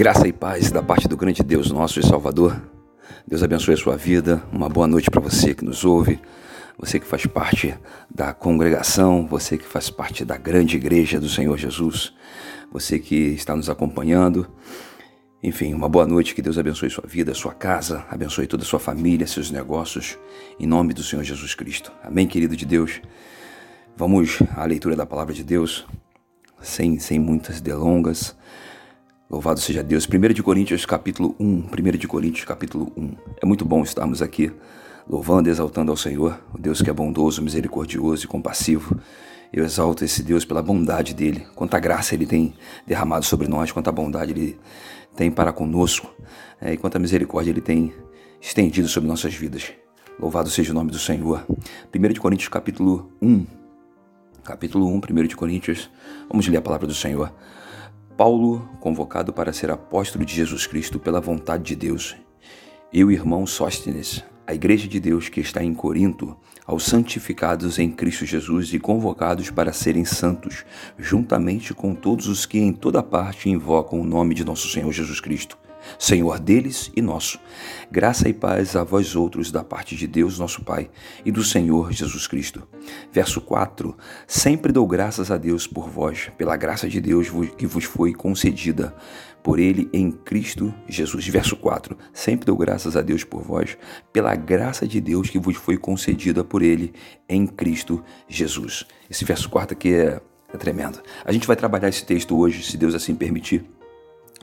[0.00, 2.58] Graça e paz da parte do grande Deus nosso e Salvador.
[3.28, 4.42] Deus abençoe a sua vida.
[4.50, 6.18] Uma boa noite para você que nos ouve,
[6.78, 7.78] você que faz parte
[8.10, 12.14] da congregação, você que faz parte da grande igreja do Senhor Jesus,
[12.72, 14.48] você que está nos acompanhando.
[15.42, 18.80] Enfim, uma boa noite, que Deus abençoe sua vida, sua casa, abençoe toda a sua
[18.80, 20.16] família, seus negócios,
[20.58, 21.92] em nome do Senhor Jesus Cristo.
[22.02, 23.02] Amém, querido de Deus.
[23.98, 25.86] Vamos à leitura da palavra de Deus,
[26.58, 28.34] sem, sem muitas delongas.
[29.30, 30.08] Louvado seja Deus.
[30.08, 31.44] 1 de Coríntios capítulo 1.
[31.44, 33.12] 1 de Coríntios capítulo 1.
[33.40, 34.50] É muito bom estarmos aqui
[35.08, 39.00] louvando e exaltando ao Senhor, o Deus que é bondoso, misericordioso e compassivo.
[39.52, 43.92] Eu exalto esse Deus pela bondade dele, quanta graça ele tem derramado sobre nós, quanta
[43.92, 44.58] bondade ele
[45.14, 46.12] tem para conosco
[46.60, 47.94] é, e quanta misericórdia ele tem
[48.40, 49.72] estendido sobre nossas vidas.
[50.18, 51.46] Louvado seja o nome do Senhor.
[51.94, 53.46] 1 de Coríntios capítulo 1.
[54.42, 55.88] Capítulo 1, 1 de Coríntios.
[56.28, 57.32] Vamos ler a palavra do Senhor.
[58.20, 62.14] Paulo, convocado para ser apóstolo de Jesus Cristo pela vontade de Deus,
[62.92, 67.90] e o irmão Sóstenes, a igreja de Deus que está em Corinto, aos santificados em
[67.90, 70.66] Cristo Jesus e convocados para serem santos,
[70.98, 75.18] juntamente com todos os que em toda parte invocam o nome de nosso Senhor Jesus
[75.18, 75.56] Cristo
[75.98, 77.38] Senhor deles e nosso.
[77.90, 80.90] Graça e paz a vós outros da parte de Deus, nosso Pai,
[81.24, 82.66] e do Senhor Jesus Cristo.
[83.12, 87.84] Verso 4: Sempre dou graças a Deus por vós, pela graça de Deus que vos
[87.84, 88.94] foi concedida
[89.42, 91.26] por ele em Cristo Jesus.
[91.28, 93.76] Verso 4: Sempre dou graças a Deus por vós,
[94.12, 96.92] pela graça de Deus que vos foi concedida por ele
[97.28, 98.86] em Cristo Jesus.
[99.08, 100.20] Esse verso 4 aqui é,
[100.52, 101.00] é tremendo.
[101.24, 103.64] A gente vai trabalhar esse texto hoje, se Deus assim permitir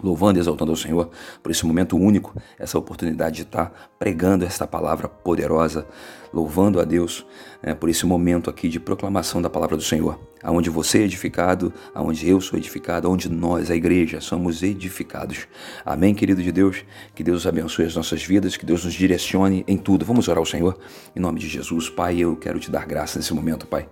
[0.02, 1.10] louvando e exaltando ao Senhor
[1.42, 5.88] por esse momento único, essa oportunidade de estar pregando esta palavra poderosa,
[6.34, 7.26] louvando a Deus
[7.64, 11.74] né, por esse momento aqui de proclamação da palavra do Senhor, aonde você é edificado,
[11.94, 15.48] aonde eu sou edificado, aonde nós, a igreja, somos edificados.
[15.86, 16.84] Amém, querido de Deus?
[17.16, 20.06] Que Deus abençoe as nossas vidas, que Deus nos direcione em tudo.
[20.06, 20.78] Vamos orar ao Senhor,
[21.16, 21.90] em nome de Jesus.
[21.90, 23.88] Pai, eu quero te dar graça nesse momento, Pai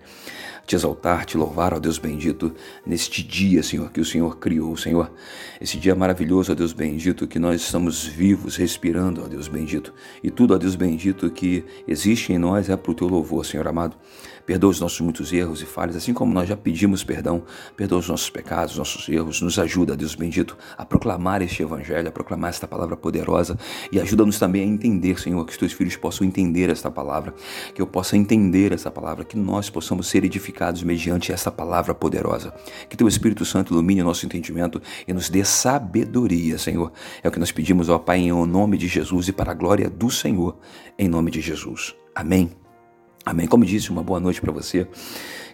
[0.65, 2.53] te exaltar, te louvar, ó Deus bendito,
[2.85, 5.11] neste dia, Senhor, que o Senhor criou, Senhor.
[5.61, 9.93] Esse dia maravilhoso, ó Deus bendito, que nós estamos vivos, respirando, ó Deus bendito.
[10.23, 13.67] E tudo, ó Deus bendito, que existe em nós é para o teu louvor, Senhor
[13.67, 13.95] amado.
[14.45, 17.43] Perdoa os nossos muitos erros e falhas, assim como nós já pedimos perdão.
[17.75, 19.41] Perdoa os nossos pecados, nossos erros.
[19.41, 23.57] Nos ajuda, Deus bendito, a proclamar este evangelho, a proclamar esta palavra poderosa.
[23.91, 27.33] E ajuda-nos também a entender, Senhor, que os teus filhos possam entender esta palavra,
[27.73, 32.53] que eu possa entender essa palavra, que nós possamos ser edificados mediante esta palavra poderosa.
[32.87, 36.91] Que teu Espírito Santo ilumine o nosso entendimento e nos dê sabedoria, Senhor.
[37.23, 39.89] É o que nós pedimos, ó Pai, em nome de Jesus e para a glória
[39.89, 40.57] do Senhor,
[40.97, 41.95] em nome de Jesus.
[42.13, 42.64] Amém.
[43.25, 43.47] Amém.
[43.47, 44.87] Como disse, uma boa noite para você.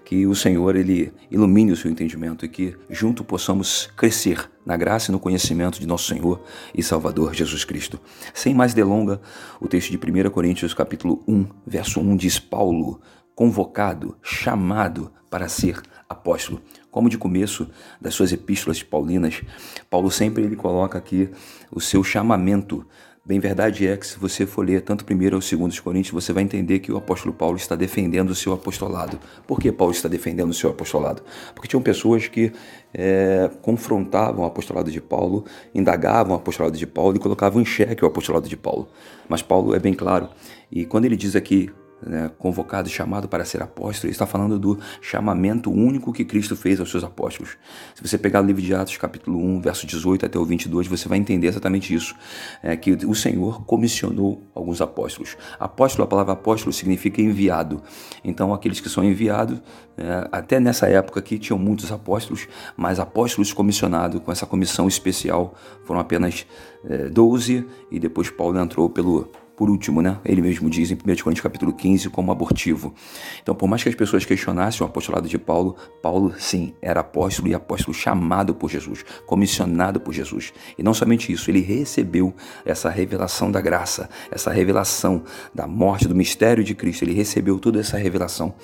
[0.04, 5.10] Que o Senhor ele ilumine o seu entendimento e que junto possamos crescer na graça
[5.10, 6.44] e no conhecimento de nosso Senhor
[6.76, 7.98] e Salvador Jesus Cristo.
[8.34, 9.22] Sem mais delonga,
[9.62, 13.00] o texto de 1 Coríntios capítulo 1, verso 1 diz Paulo,
[13.34, 16.62] convocado, chamado para ser apóstolo.
[16.92, 17.70] Como de começo
[18.02, 19.42] das suas epístolas paulinas,
[19.90, 21.30] Paulo sempre ele coloca aqui
[21.72, 22.86] o seu chamamento
[23.24, 26.42] Bem verdade é que se você for ler tanto primeiro ou segundo Coríntios, você vai
[26.42, 29.20] entender que o apóstolo Paulo está defendendo o seu apostolado.
[29.46, 31.22] Por que Paulo está defendendo o seu apostolado?
[31.54, 32.52] Porque tinham pessoas que
[32.92, 38.04] é, confrontavam o apostolado de Paulo, indagavam o apostolado de Paulo e colocavam em xeque
[38.04, 38.88] o apostolado de Paulo.
[39.30, 40.28] Mas Paulo é bem claro.
[40.72, 41.70] E quando ele diz aqui
[42.06, 46.80] né, convocado chamado para ser apóstolo, ele está falando do chamamento único que Cristo fez
[46.80, 47.58] aos seus apóstolos.
[47.96, 51.08] Se você pegar o livro de Atos, capítulo 1, verso 18 até o 22, você
[51.08, 52.16] vai entender exatamente isso,
[52.62, 55.38] é, que o Senhor comissionou alguns apóstolos.
[55.60, 57.82] Apóstolo, a palavra apóstolo significa enviado.
[58.24, 59.62] Então, aqueles que são enviados,
[59.98, 65.54] é, até nessa época aqui tinham muitos apóstolos, mas apóstolos comissionados com essa comissão especial
[65.84, 66.46] foram apenas
[66.86, 69.30] é, 12 e depois Paulo entrou pelo
[69.62, 70.18] por último, né?
[70.26, 72.96] Ele mesmo diz em 1 Coríntios capítulo 15 como abortivo.
[73.44, 77.48] Então, por mais que as pessoas questionassem o apostolado de Paulo, Paulo sim era apóstolo
[77.48, 80.52] e apóstolo chamado por Jesus, comissionado por Jesus.
[80.80, 82.34] E não somente isso, ele recebeu
[82.66, 87.04] essa revelação da graça, essa revelação da morte, do mistério de Cristo.
[87.04, 88.56] Ele recebeu toda essa revelação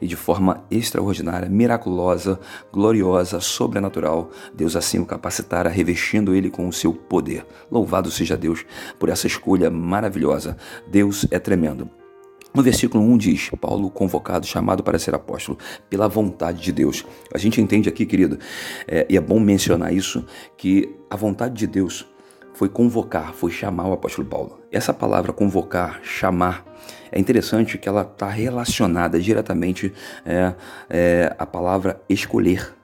[0.00, 2.40] e de forma extraordinária, miraculosa,
[2.72, 7.44] gloriosa, sobrenatural, Deus assim o capacitara, revestindo ele com o seu poder.
[7.70, 8.64] Louvado seja Deus
[8.98, 10.45] por essa escolha maravilhosa
[10.86, 11.88] Deus é tremendo.
[12.54, 15.58] No versículo 1 diz: Paulo, convocado, chamado para ser apóstolo,
[15.90, 17.04] pela vontade de Deus.
[17.34, 18.38] A gente entende aqui, querido,
[18.88, 20.24] é, e é bom mencionar isso,
[20.56, 22.06] que a vontade de Deus
[22.54, 24.58] foi convocar, foi chamar o apóstolo Paulo.
[24.72, 26.64] Essa palavra convocar, chamar,
[27.12, 29.92] é interessante que ela está relacionada diretamente
[30.24, 30.54] é,
[30.88, 32.74] é, à palavra escolher,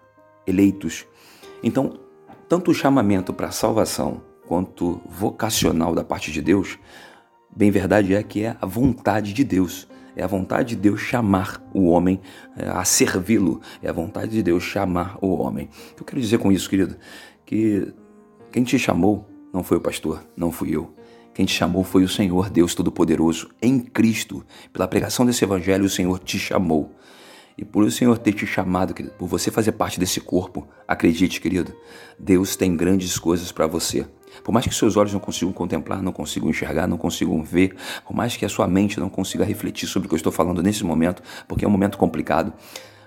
[0.46, 1.06] eleitos.
[1.62, 1.98] Então,
[2.46, 6.78] tanto o chamamento para a salvação quanto vocacional da parte de Deus,
[7.54, 9.88] bem verdade é que é a vontade de Deus.
[10.14, 12.20] É a vontade de Deus chamar o homem
[12.56, 13.60] é, a servi-lo.
[13.82, 15.68] É a vontade de Deus chamar o homem.
[15.92, 16.96] O que eu quero dizer com isso, querido?
[17.46, 17.92] Que
[18.50, 20.94] quem te chamou não foi o pastor, não fui eu.
[21.34, 24.44] Quem te chamou foi o Senhor, Deus Todo-Poderoso, em Cristo.
[24.70, 26.94] Pela pregação desse evangelho, o Senhor te chamou.
[27.56, 31.40] E por o Senhor ter te chamado, querido, por você fazer parte desse corpo, acredite,
[31.40, 31.74] querido,
[32.18, 34.06] Deus tem grandes coisas para você.
[34.42, 37.76] Por mais que seus olhos não consigam contemplar, não consigam enxergar, não consigam ver,
[38.06, 40.62] por mais que a sua mente não consiga refletir sobre o que eu estou falando
[40.62, 42.52] nesse momento, porque é um momento complicado,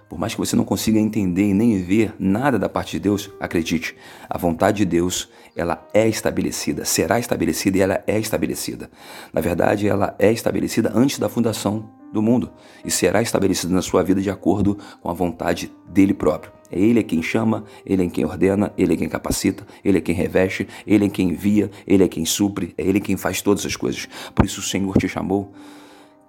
[0.10, 3.32] por mais que você não consiga entender e nem ver nada da parte de Deus,
[3.40, 3.96] acredite,
[4.30, 8.90] a vontade de Deus, ela é estabelecida, será estabelecida e ela é estabelecida.
[9.34, 12.52] Na verdade, ela é estabelecida antes da fundação do mundo
[12.84, 16.52] e será estabelecida na sua vida de acordo com a vontade dele próprio.
[16.72, 20.02] É ele é quem chama, ele é quem ordena, ele é quem capacita, ele é
[20.02, 23.66] quem reveste, ele é quem envia, ele é quem supre, é ele quem faz todas
[23.66, 24.08] as coisas.
[24.34, 25.52] Por isso o Senhor te chamou.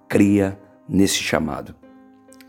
[0.07, 0.57] Cria
[0.87, 1.75] nesse chamado.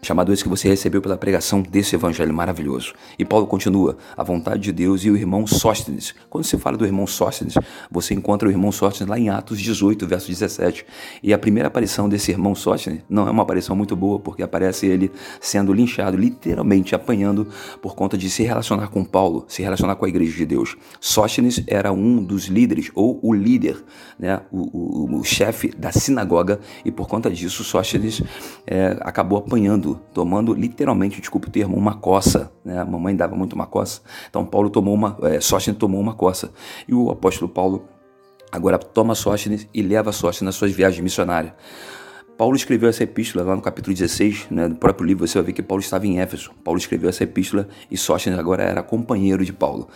[0.01, 2.95] Chamado esse que você recebeu pela pregação desse evangelho maravilhoso.
[3.19, 6.15] E Paulo continua, a vontade de Deus e o irmão Sóstenes.
[6.31, 7.55] Quando se fala do irmão Sóstenes,
[7.91, 10.87] você encontra o irmão Sóstenes lá em Atos 18, verso 17.
[11.21, 14.87] E a primeira aparição desse irmão Sóstenes não é uma aparição muito boa, porque aparece
[14.87, 15.11] ele
[15.41, 17.49] sendo linchado, literalmente apanhando
[17.83, 20.77] por conta de se relacionar com Paulo, se relacionar com a igreja de Deus.
[21.01, 23.83] Sóstenes era um dos líderes, ou o líder,
[24.17, 28.23] né, o, o, o chefe da sinagoga, e por conta disso Sóstenes
[28.67, 32.53] é, acabou apanhando tomando, literalmente, desculpe o termo, uma coça.
[32.65, 32.79] Né?
[32.79, 34.01] A mamãe dava muito uma coça.
[34.29, 36.51] Então Paulo tomou uma, é, Sóstenes tomou uma coça.
[36.87, 37.89] E o apóstolo Paulo
[38.51, 41.53] agora toma Sóstenes e leva Sóstenes nas suas viagens missionárias.
[42.39, 45.53] Paulo escreveu essa epístola lá no capítulo 16, né, do próprio livro, você vai ver
[45.55, 46.53] que Paulo estava em Éfeso.
[46.63, 49.89] Paulo escreveu essa epístola e Sóstenes agora era companheiro de Paulo.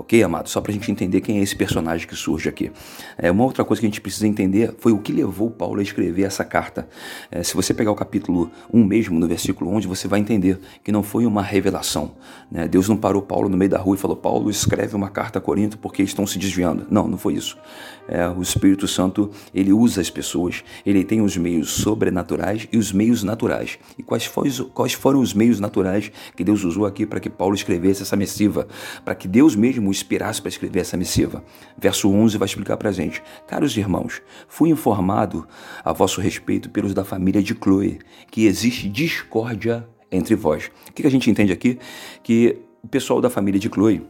[0.00, 0.48] Ok, amado?
[0.48, 2.70] Só para a gente entender quem é esse personagem que surge aqui.
[3.16, 5.82] É, uma outra coisa que a gente precisa entender foi o que levou Paulo a
[5.82, 6.88] escrever essa carta.
[7.32, 10.92] É, se você pegar o capítulo 1 mesmo, no versículo 11, você vai entender que
[10.92, 12.12] não foi uma revelação.
[12.48, 12.68] Né?
[12.68, 15.42] Deus não parou Paulo no meio da rua e falou: Paulo, escreve uma carta a
[15.42, 16.86] Corinto porque estão se desviando.
[16.88, 17.58] Não, não foi isso.
[18.06, 22.92] É, o Espírito Santo, ele usa as pessoas, ele tem os meios sobrenaturais e os
[22.92, 23.78] meios naturais.
[23.98, 27.54] E quais, foi, quais foram os meios naturais que Deus usou aqui para que Paulo
[27.54, 28.68] escrevesse essa missiva?
[29.04, 31.44] Para que Deus mesmo o inspirasse para escrever essa missiva.
[31.76, 33.22] Verso 11 vai explicar para a gente.
[33.46, 35.46] Caros irmãos, fui informado
[35.84, 37.98] a vosso respeito pelos da família de Chloe,
[38.30, 40.70] que existe discórdia entre vós.
[40.88, 41.78] O que a gente entende aqui?
[42.22, 44.06] Que o pessoal da família de Chloe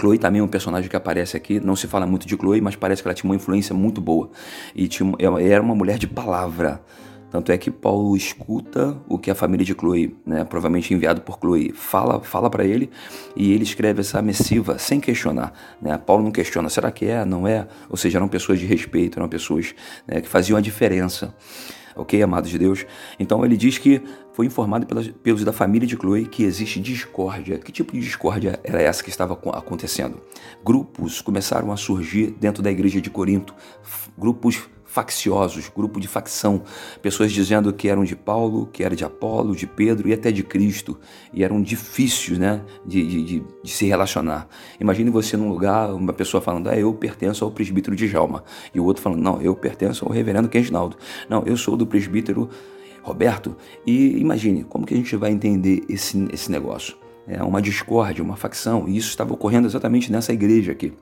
[0.00, 2.74] Chloe também é um personagem que aparece aqui, não se fala muito de Chloe, mas
[2.74, 4.30] parece que ela tinha uma influência muito boa.
[4.74, 6.82] E tinha, era uma mulher de palavra.
[7.30, 11.38] Tanto é que Paulo escuta o que a família de Chloe, né, provavelmente enviado por
[11.38, 12.90] Chloe, fala, fala para ele
[13.36, 15.52] e ele escreve essa missiva sem questionar.
[15.80, 15.96] Né?
[15.98, 17.68] Paulo não questiona, será que é, não é?
[17.88, 19.74] Ou seja, eram pessoas de respeito, eram pessoas
[20.06, 21.34] né, que faziam a diferença.
[21.96, 22.86] Ok, amados de Deus?
[23.18, 24.00] Então ele diz que
[24.32, 27.58] foi informado pelas, pelos da família de Chloe que existe discórdia.
[27.58, 30.20] Que tipo de discórdia era essa que estava acontecendo?
[30.64, 33.54] Grupos começaram a surgir dentro da igreja de Corinto,
[34.16, 36.62] grupos facciosos, grupo de facção,
[37.00, 40.42] pessoas dizendo que eram de Paulo, que era de Apolo, de Pedro e até de
[40.42, 40.98] Cristo,
[41.32, 44.48] e eram difíceis né, de, de, de, se relacionar.
[44.80, 48.42] Imagine você num lugar, uma pessoa falando, ah, eu pertenço ao presbítero de Jalma,
[48.74, 50.96] e o outro falando, não, eu pertenço ao reverendo Kenginaldo,
[51.28, 52.50] não, eu sou do presbítero
[53.00, 53.56] Roberto,
[53.86, 56.96] e imagine, como que a gente vai entender esse, esse negócio?
[57.28, 60.92] É uma discórdia, uma facção, e isso estava ocorrendo exatamente nessa igreja aqui.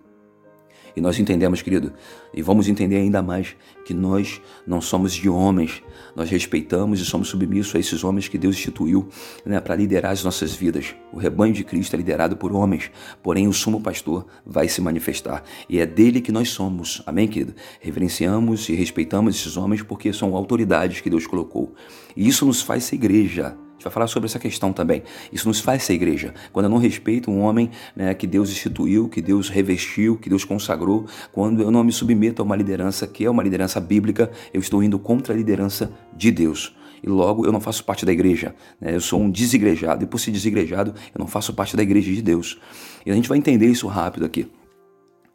[0.97, 1.92] E nós entendemos, querido,
[2.33, 5.83] e vamos entender ainda mais, que nós não somos de homens,
[6.14, 9.09] nós respeitamos e somos submissos a esses homens que Deus instituiu
[9.45, 10.95] né, para liderar as nossas vidas.
[11.12, 12.90] O rebanho de Cristo é liderado por homens,
[13.23, 15.42] porém o sumo pastor vai se manifestar.
[15.68, 17.54] E é dele que nós somos, amém, querido?
[17.80, 21.75] Reverenciamos e respeitamos esses homens porque são autoridades que Deus colocou.
[22.16, 25.04] E isso nos faz ser igreja gente vai falar sobre essa questão também.
[25.32, 26.35] Isso nos faz ser igreja.
[26.52, 30.44] Quando eu não respeito um homem né, que Deus instituiu, que Deus revestiu, que Deus
[30.44, 34.61] consagrou, quando eu não me submeto a uma liderança que é uma liderança bíblica, eu
[34.61, 36.76] estou indo contra a liderança de Deus.
[37.00, 38.52] E logo eu não faço parte da igreja.
[38.80, 38.97] Né?
[38.97, 40.02] Eu sou um desigrejado.
[40.02, 42.58] E por ser desigrejado, eu não faço parte da igreja de Deus.
[43.06, 44.49] E a gente vai entender isso rápido aqui.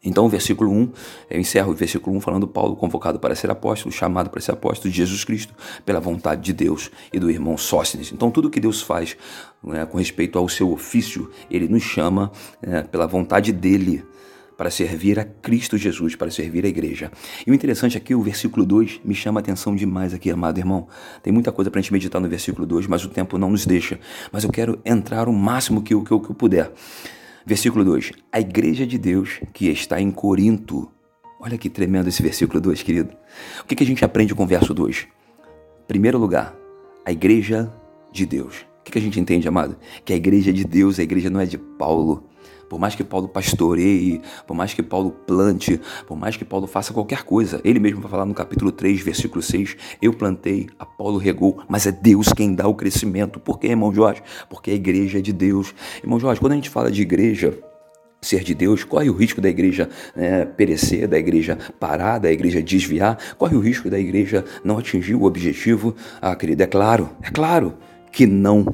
[0.04, 0.92] Então, o versículo 1,
[1.30, 4.90] eu encerro o versículo 1 falando Paulo convocado para ser apóstolo, chamado para ser apóstolo
[4.90, 8.12] de Jesus Cristo pela vontade de Deus e do irmão Sóstenes.
[8.12, 9.16] Então, tudo que Deus faz
[9.62, 12.30] né, com respeito ao seu ofício, ele nos chama
[12.60, 14.04] né, pela vontade dele
[14.56, 17.10] para servir a Cristo Jesus, para servir a igreja.
[17.46, 20.86] E o interessante aqui, o versículo 2 me chama a atenção demais aqui, amado irmão.
[21.22, 23.66] Tem muita coisa para a gente meditar no versículo 2, mas o tempo não nos
[23.66, 23.98] deixa.
[24.30, 26.72] Mas eu quero entrar o máximo que que que eu puder.
[27.46, 30.90] Versículo 2: A igreja de Deus que está em Corinto.
[31.40, 33.14] Olha que tremendo esse versículo 2, querido.
[33.60, 35.06] O que, que a gente aprende com o verso 2?
[35.86, 36.56] Primeiro lugar,
[37.04, 37.70] a igreja
[38.10, 38.64] de Deus.
[38.80, 39.76] O que, que a gente entende, amado?
[40.04, 42.24] Que a igreja de Deus, a igreja não é de Paulo.
[42.68, 46.92] Por mais que Paulo pastoreie, por mais que Paulo plante, por mais que Paulo faça
[46.92, 51.60] qualquer coisa, ele mesmo vai falar no capítulo 3, versículo 6, eu plantei, Apolo regou,
[51.68, 53.38] mas é Deus quem dá o crescimento.
[53.40, 54.22] Por quê, irmão Jorge?
[54.48, 55.74] Porque a igreja é de Deus.
[56.02, 57.58] Irmão Jorge, quando a gente fala de igreja,
[58.24, 62.62] ser de Deus, corre o risco da igreja né, perecer, da igreja parar, da igreja
[62.62, 65.94] desviar, corre o risco da igreja não atingir o objetivo.
[66.20, 67.74] Ah, querido, é claro, é claro
[68.10, 68.64] que não.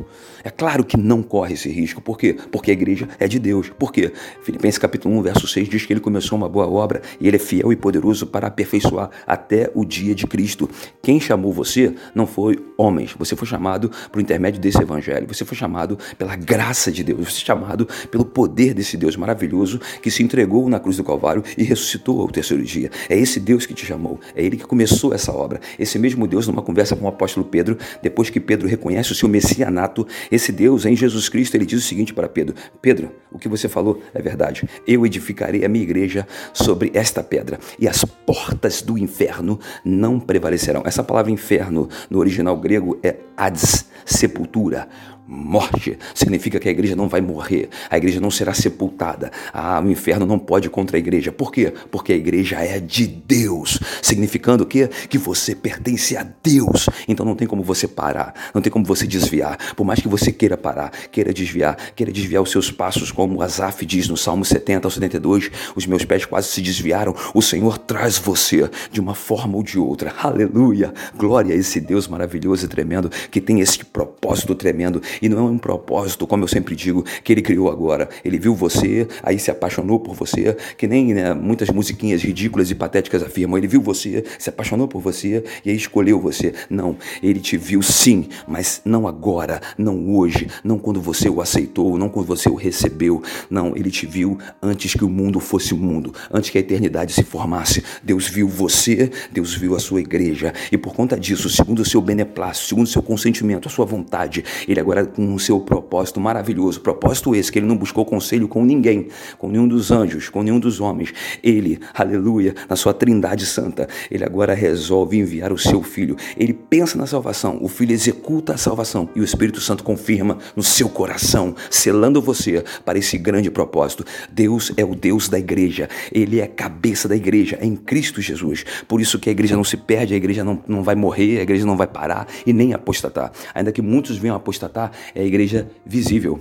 [0.42, 2.00] É claro que não corre esse risco.
[2.00, 2.36] Por quê?
[2.50, 3.70] Porque a igreja é de Deus.
[3.78, 4.12] Por quê?
[4.42, 7.38] Filipenses capítulo 1, verso 6 diz que ele começou uma boa obra e ele é
[7.38, 10.68] fiel e poderoso para aperfeiçoar até o dia de Cristo.
[11.02, 13.14] Quem chamou você não foi homens.
[13.18, 15.26] Você foi chamado por intermédio desse evangelho.
[15.28, 17.18] Você foi chamado pela graça de Deus.
[17.18, 21.42] Você foi chamado pelo poder desse Deus maravilhoso que se entregou na cruz do Calvário
[21.56, 22.90] e ressuscitou ao terceiro dia.
[23.08, 24.18] É esse Deus que te chamou.
[24.34, 25.60] É ele que começou essa obra.
[25.78, 29.28] Esse mesmo Deus, numa conversa com o apóstolo Pedro, depois que Pedro reconhece o seu
[29.28, 33.48] messianato, esse Deus em Jesus Cristo, ele diz o seguinte para Pedro: Pedro, o que
[33.48, 34.68] você falou é verdade.
[34.86, 40.82] Eu edificarei a minha igreja sobre esta pedra e as portas do inferno não prevalecerão.
[40.84, 44.88] Essa palavra inferno no original grego é Hades, sepultura
[45.30, 45.96] morte.
[46.12, 49.30] Significa que a igreja não vai morrer, a igreja não será sepultada.
[49.52, 51.30] Ah, o inferno não pode contra a igreja.
[51.30, 51.72] Por quê?
[51.90, 53.78] Porque a igreja é de Deus.
[54.02, 54.88] Significando o quê?
[55.08, 56.88] Que você pertence a Deus.
[57.06, 59.74] Então não tem como você parar, não tem como você desviar.
[59.76, 63.86] Por mais que você queira parar, queira desviar, queira desviar os seus passos, como Asaf
[63.86, 67.14] diz no Salmo 70 ao 72, os meus pés quase se desviaram.
[67.32, 70.12] O Senhor traz você de uma forma ou de outra.
[70.18, 70.92] Aleluia!
[71.16, 75.50] Glória a esse Deus maravilhoso e tremendo que tem esse propósito tremendo e não é
[75.50, 78.08] um propósito, como eu sempre digo, que ele criou agora.
[78.24, 82.74] Ele viu você, aí se apaixonou por você, que nem né, muitas musiquinhas ridículas e
[82.74, 83.58] patéticas afirmam.
[83.58, 86.54] Ele viu você, se apaixonou por você e aí escolheu você.
[86.68, 91.98] Não, ele te viu sim, mas não agora, não hoje, não quando você o aceitou,
[91.98, 93.22] não quando você o recebeu.
[93.48, 97.22] Não, ele te viu antes que o mundo fosse mundo, antes que a eternidade se
[97.22, 97.82] formasse.
[98.02, 102.00] Deus viu você, Deus viu a sua igreja e por conta disso, segundo o seu
[102.00, 106.80] beneplácito, segundo o seu consentimento, a sua vontade, ele agora com o seu propósito maravilhoso.
[106.80, 110.60] Propósito esse que ele não buscou conselho com ninguém, com nenhum dos anjos, com nenhum
[110.60, 111.12] dos homens.
[111.42, 116.16] Ele, aleluia, na sua trindade santa, ele agora resolve enviar o seu filho.
[116.36, 120.62] Ele pensa na salvação, o filho executa a salvação e o Espírito Santo confirma no
[120.62, 124.04] seu coração, selando você para esse grande propósito.
[124.30, 128.20] Deus é o Deus da igreja, ele é a cabeça da igreja, é em Cristo
[128.20, 128.64] Jesus.
[128.86, 131.42] Por isso que a igreja não se perde, a igreja não, não vai morrer, a
[131.42, 133.32] igreja não vai parar e nem apostatar.
[133.54, 136.40] Ainda que muitos venham apostatar, é a igreja visível.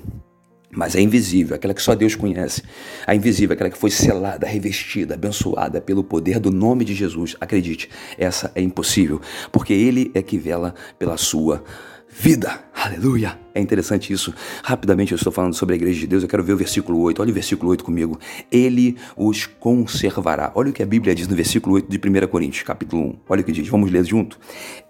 [0.72, 2.62] Mas é invisível, aquela que só Deus conhece.
[3.08, 7.36] A invisível, aquela que foi selada, revestida, abençoada pelo poder do nome de Jesus.
[7.42, 9.20] Acredite, essa é impossível,
[9.52, 11.64] porque Ele é que vela pela sua
[12.08, 12.64] vida.
[12.74, 13.40] Aleluia!
[13.54, 14.32] É interessante isso.
[14.64, 17.20] Rapidamente eu estou falando sobre a igreja de Deus, eu quero ver o versículo 8.
[17.20, 18.20] Olha o versículo 8 comigo.
[18.52, 20.52] Ele os conservará.
[20.54, 23.20] Olha o que a Bíblia diz no versículo 8 de 1 Coríntios, capítulo 1.
[23.28, 23.68] Olha o que diz.
[23.68, 24.40] Vamos ler junto.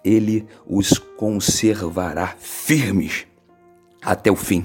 [0.04, 3.29] Ele os conservará firmes
[4.02, 4.64] até o fim.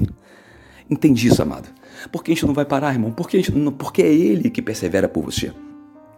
[0.89, 1.68] Entende isso, amado?
[2.12, 3.12] Porque a gente não vai parar, irmão?
[3.12, 5.51] Porque, não, porque é Ele que persevera por você.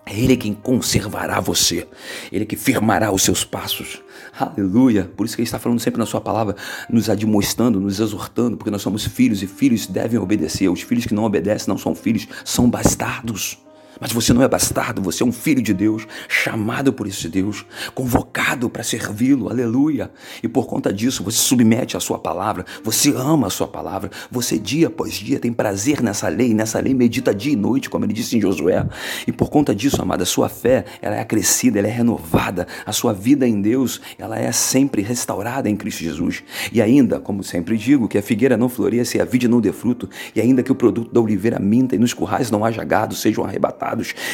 [0.06, 1.88] É Ele quem conservará você.
[2.32, 4.02] Ele que firmará os seus passos.
[4.38, 5.12] Aleluia.
[5.16, 6.56] Por isso que Ele está falando sempre na Sua palavra,
[6.90, 10.70] nos admoestando, nos exortando, porque nós somos filhos e filhos devem obedecer.
[10.70, 13.58] Os filhos que não obedecem não são filhos, são bastardos.
[14.00, 17.66] Mas você não é bastardo, você é um filho de Deus, chamado por esse Deus,
[17.96, 20.12] convocado para servi-lo, aleluia.
[20.44, 24.58] E por conta disso, você submete a sua palavra, você ama a sua palavra, você
[24.58, 28.14] dia após dia tem prazer nessa lei, nessa lei medita dia e noite, como ele
[28.14, 28.86] disse em Josué.
[29.26, 32.92] E por conta disso, amada, a sua fé, ela é acrescida, ela é renovada, a
[32.92, 36.44] sua vida em Deus, ela é sempre restaurada em Cristo Jesus.
[36.72, 39.72] E ainda, como sempre digo, que a figueira não floresça e a vide não dê
[39.72, 43.16] fruto, e ainda que o produto da oliveira minta e nos currais não haja gado,
[43.16, 43.87] sejam arrebatados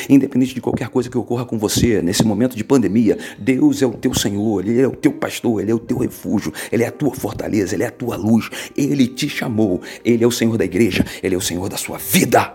[0.09, 3.17] independente de qualquer coisa que ocorra com você nesse momento de pandemia.
[3.37, 6.53] Deus é o teu Senhor, Ele é o teu pastor, Ele é o teu refúgio,
[6.71, 8.49] Ele é a tua fortaleza, Ele é a tua luz.
[8.75, 11.97] Ele te chamou, Ele é o Senhor da igreja, Ele é o Senhor da sua
[11.97, 12.53] vida.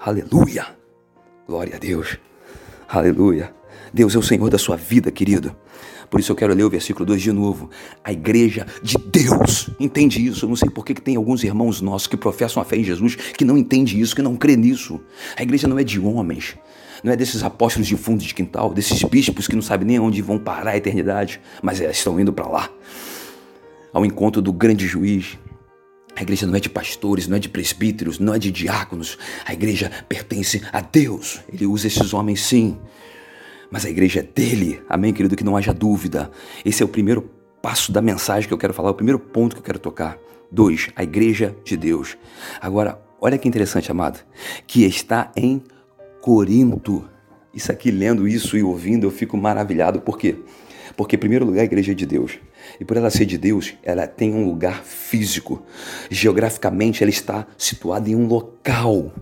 [0.00, 0.66] Aleluia!
[1.46, 2.18] Glória a Deus.
[2.88, 3.55] Aleluia.
[3.92, 5.54] Deus é o Senhor da sua vida, querido.
[6.08, 7.68] Por isso eu quero ler o versículo 2 de novo.
[8.04, 9.70] A igreja de Deus.
[9.80, 10.44] Entende isso?
[10.44, 13.16] Eu não sei por que tem alguns irmãos nossos que professam a fé em Jesus
[13.16, 15.00] que não entende isso, que não crê nisso.
[15.36, 16.56] A igreja não é de homens.
[17.02, 20.22] Não é desses apóstolos de fundo de quintal, desses bispos que não sabem nem onde
[20.22, 22.70] vão parar a eternidade, mas estão indo para lá.
[23.92, 25.36] Ao encontro do grande juiz,
[26.16, 29.18] A igreja não é de pastores, não é de presbíteros, não é de diáconos.
[29.44, 31.40] A igreja pertence a Deus.
[31.52, 32.78] Ele usa esses homens sim.
[33.70, 34.82] Mas a igreja é dele.
[34.88, 35.36] Amém, querido?
[35.36, 36.30] Que não haja dúvida.
[36.64, 37.30] Esse é o primeiro
[37.60, 40.18] passo da mensagem que eu quero falar, o primeiro ponto que eu quero tocar.
[40.50, 42.16] Dois, a igreja de Deus.
[42.60, 44.20] Agora, olha que interessante, amado.
[44.66, 45.62] Que está em
[46.20, 47.08] Corinto.
[47.52, 50.00] Isso aqui, lendo isso e ouvindo, eu fico maravilhado.
[50.00, 50.36] Por quê?
[50.96, 52.38] Porque, em primeiro lugar, a igreja é de Deus.
[52.80, 55.62] E por ela ser de Deus, ela tem um lugar físico.
[56.10, 59.12] Geograficamente, ela está situada em um local.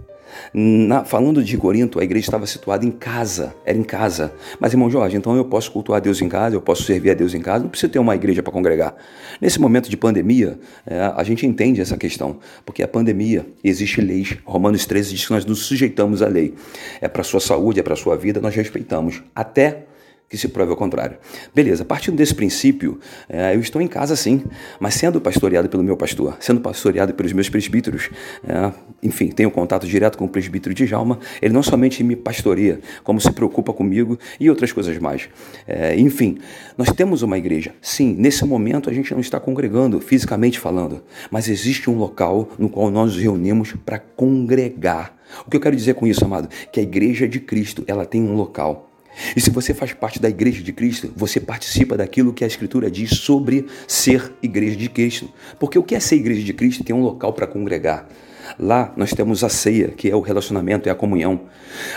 [0.52, 4.32] Na, falando de Corinto, a igreja estava situada em casa, era em casa.
[4.58, 7.34] Mas, irmão Jorge, então eu posso cultuar Deus em casa, eu posso servir a Deus
[7.34, 8.94] em casa, não precisa ter uma igreja para congregar.
[9.40, 14.36] Nesse momento de pandemia, é, a gente entende essa questão, porque a pandemia existe leis.
[14.44, 16.54] Romanos 13 diz que nós nos sujeitamos à lei.
[17.00, 19.22] É para sua saúde, é para sua vida, nós respeitamos.
[19.34, 19.86] Até
[20.34, 21.16] que se prove ao contrário.
[21.54, 22.98] Beleza, partindo desse princípio,
[23.28, 24.42] é, eu estou em casa sim,
[24.80, 28.10] mas sendo pastoreado pelo meu pastor, sendo pastoreado pelos meus presbíteros,
[28.46, 28.72] é,
[29.02, 33.20] enfim, tenho contato direto com o presbítero de Jalma, ele não somente me pastoreia, como
[33.20, 35.28] se preocupa comigo e outras coisas mais.
[35.68, 36.38] É, enfim,
[36.76, 37.72] nós temos uma igreja.
[37.80, 42.68] Sim, nesse momento a gente não está congregando, fisicamente falando, mas existe um local no
[42.68, 45.16] qual nós nos reunimos para congregar.
[45.46, 46.48] O que eu quero dizer com isso, amado?
[46.72, 48.90] Que a igreja de Cristo, ela tem um local.
[49.36, 52.90] E se você faz parte da igreja de Cristo, você participa daquilo que a Escritura
[52.90, 55.30] diz sobre ser igreja de Cristo.
[55.58, 58.08] Porque o que é ser igreja de Cristo tem um local para congregar.
[58.58, 61.42] Lá nós temos a ceia, que é o relacionamento, é a comunhão.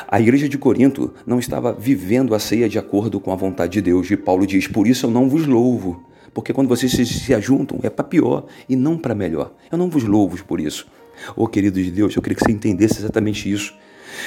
[0.07, 3.81] A igreja de Corinto não estava vivendo a ceia de acordo com a vontade de
[3.81, 4.09] Deus.
[4.09, 6.03] E Paulo diz: Por isso eu não vos louvo.
[6.33, 9.53] Porque quando vocês se ajuntam é para pior e não para melhor.
[9.71, 10.88] Eu não vos louvo por isso.
[11.36, 13.74] Ô oh, querido de Deus, eu queria que você entendesse exatamente isso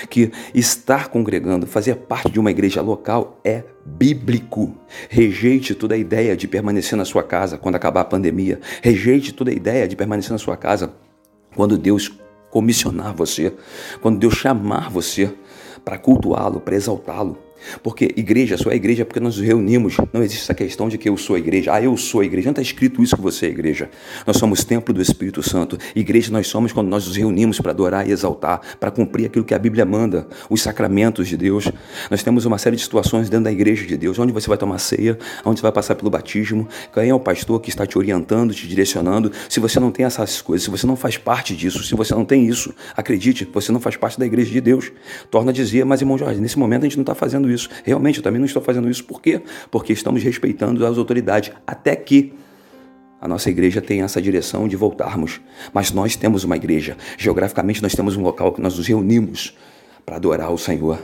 [0.09, 4.75] que estar congregando, fazer parte de uma igreja local é bíblico.
[5.09, 8.61] Rejeite toda a ideia de permanecer na sua casa quando acabar a pandemia.
[8.83, 10.93] Rejeite toda a ideia de permanecer na sua casa
[11.55, 12.13] quando Deus
[12.51, 13.53] comissionar você,
[14.01, 15.33] quando Deus chamar você
[15.85, 17.39] para cultuá-lo, para exaltá-lo.
[17.83, 19.97] Porque igreja só é igreja porque nós nos reunimos.
[20.13, 21.73] Não existe essa questão de que eu sou a igreja.
[21.75, 22.47] Ah, eu sou a igreja.
[22.47, 23.91] Não está escrito isso que você é igreja.
[24.27, 25.79] Nós somos templo do Espírito Santo.
[25.95, 29.55] Igreja nós somos quando nós nos reunimos para adorar e exaltar, para cumprir aquilo que
[29.55, 31.71] a Bíblia manda, os sacramentos de Deus.
[32.11, 34.79] Nós temos uma série de situações dentro da igreja de Deus, onde você vai tomar
[34.79, 38.55] ceia, onde você vai passar pelo batismo, quem é o pastor que está te orientando,
[38.55, 39.33] te direcionando.
[39.49, 42.25] Se você não tem essas coisas, se você não faz parte disso, se você não
[42.25, 44.93] tem isso, acredite, você não faz parte da igreja de Deus.
[45.31, 47.69] Torna a dizer, mas irmão Jorge, nesse momento a gente não está fazendo isso.
[47.85, 49.05] Realmente, eu também não estou fazendo isso.
[49.05, 49.41] Por quê?
[49.71, 52.33] Porque estamos respeitando as autoridades até que
[53.21, 55.41] a nossa igreja tem essa direção de voltarmos.
[55.73, 56.97] Mas nós temos uma igreja.
[57.19, 59.57] Geograficamente, nós temos um local que nós nos reunimos
[60.07, 60.99] para adorar o Senhor.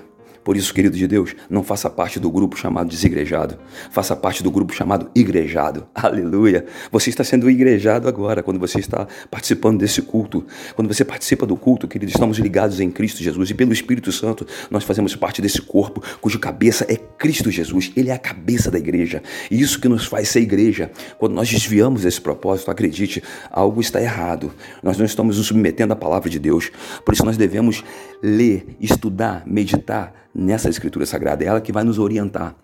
[0.47, 3.59] Por isso, querido de Deus, não faça parte do grupo chamado desigrejado.
[3.91, 5.89] Faça parte do grupo chamado igrejado.
[5.93, 6.65] Aleluia.
[6.93, 10.47] Você está sendo igrejado agora, quando você está participando desse culto.
[10.77, 13.51] Quando você participa do culto, querido, estamos ligados em Cristo Jesus.
[13.51, 17.91] E pelo Espírito Santo, nós fazemos parte desse corpo, cuja cabeça é Cristo Jesus.
[17.97, 19.25] Ele é a cabeça da igreja.
[19.51, 20.93] E isso que nos faz ser igreja.
[21.19, 24.53] Quando nós desviamos esse propósito, acredite, algo está errado.
[24.81, 26.71] Nós não estamos nos submetendo à palavra de Deus.
[27.05, 27.83] Por isso nós devemos
[28.23, 31.45] ler, estudar, meditar nessa escritura sagrada.
[31.45, 32.55] É ela que vai nos orientar,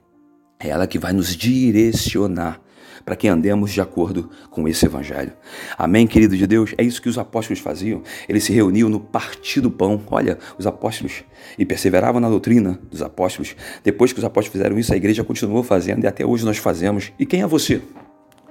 [0.58, 2.60] é ela que vai nos direcionar
[3.04, 5.32] para que andemos de acordo com esse evangelho.
[5.76, 6.74] Amém, querido de Deus?
[6.78, 8.02] É isso que os apóstolos faziam.
[8.28, 10.00] Eles se reuniam no partir do pão.
[10.10, 11.24] Olha, os apóstolos
[11.58, 13.56] e perseveravam na doutrina dos apóstolos.
[13.82, 17.12] Depois que os apóstolos fizeram isso, a igreja continuou fazendo e até hoje nós fazemos.
[17.18, 17.82] E quem é você?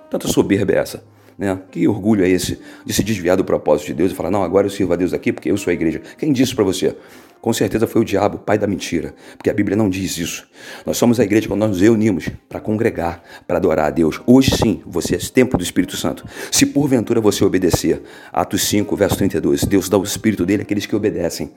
[0.09, 1.03] Tanta soberba é essa?
[1.41, 1.59] Né?
[1.71, 4.67] Que orgulho é esse de se desviar do propósito de Deus e falar, não, agora
[4.67, 5.99] eu sirvo a Deus aqui porque eu sou a igreja.
[6.15, 6.95] Quem disse para você?
[7.41, 10.47] Com certeza foi o diabo, pai da mentira, porque a Bíblia não diz isso.
[10.85, 14.21] Nós somos a igreja quando nós nos reunimos para congregar, para adorar a Deus.
[14.27, 16.23] Hoje sim, você é templo do Espírito Santo.
[16.51, 20.95] Se porventura você obedecer, Atos 5, verso 32, Deus dá o Espírito dele àqueles que
[20.95, 21.49] obedecem.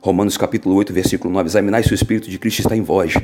[0.00, 3.14] Romanos capítulo 8, versículo 9, examinai se o Espírito de Cristo está em vós.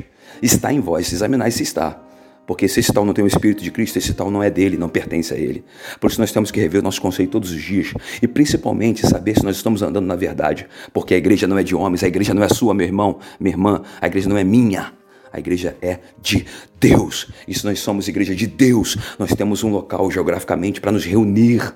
[0.41, 2.01] Está em vós, examinai se está.
[2.47, 4.77] Porque se esse tal não tem o Espírito de Cristo, esse tal não é dele,
[4.77, 5.65] não pertence a ele.
[6.01, 7.93] Por isso nós temos que rever o nosso conceito todos os dias.
[8.21, 10.67] E principalmente saber se nós estamos andando na verdade.
[10.93, 13.55] Porque a igreja não é de homens, a igreja não é sua, meu irmão, minha
[13.55, 14.93] irmã, a igreja não é minha.
[15.33, 16.45] A igreja é de
[16.81, 17.29] Deus.
[17.47, 21.73] E se nós somos igreja de Deus, nós temos um local geograficamente para nos reunir.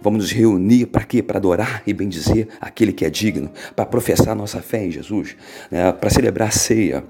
[0.00, 1.22] Vamos nos reunir para quê?
[1.22, 5.36] Para adorar e bendizer aquele que é digno, para professar nossa fé em Jesus,
[5.70, 5.90] né?
[5.92, 7.04] para celebrar a ceia.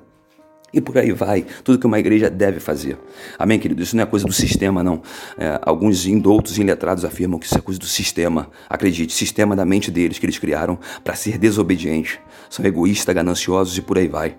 [0.72, 2.96] E por aí vai, tudo que uma igreja deve fazer.
[3.38, 3.82] Amém, querido?
[3.82, 5.02] Isso não é coisa do sistema, não.
[5.36, 8.48] É, alguns indoutos e iletrados afirmam que isso é coisa do sistema.
[8.70, 12.18] Acredite, sistema da mente deles que eles criaram para ser desobediente.
[12.48, 14.34] São egoístas, gananciosos e por aí vai.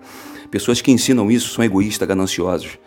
[0.50, 2.78] Pessoas que ensinam isso são egoístas, gananciosos.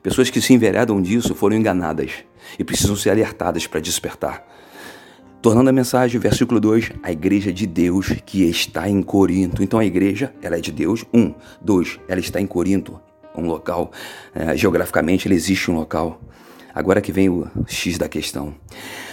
[0.00, 2.10] Pessoas que se enveredam disso foram enganadas
[2.58, 4.46] e precisam ser alertadas para despertar.
[5.42, 9.60] Tornando a mensagem, versículo 2, a igreja de Deus que está em Corinto.
[9.60, 11.04] Então a igreja, ela é de Deus.
[11.12, 13.00] Um, dois, ela está em Corinto,
[13.36, 13.90] um local.
[14.32, 16.20] É, geograficamente, ele existe um local.
[16.72, 18.54] Agora que vem o X da questão.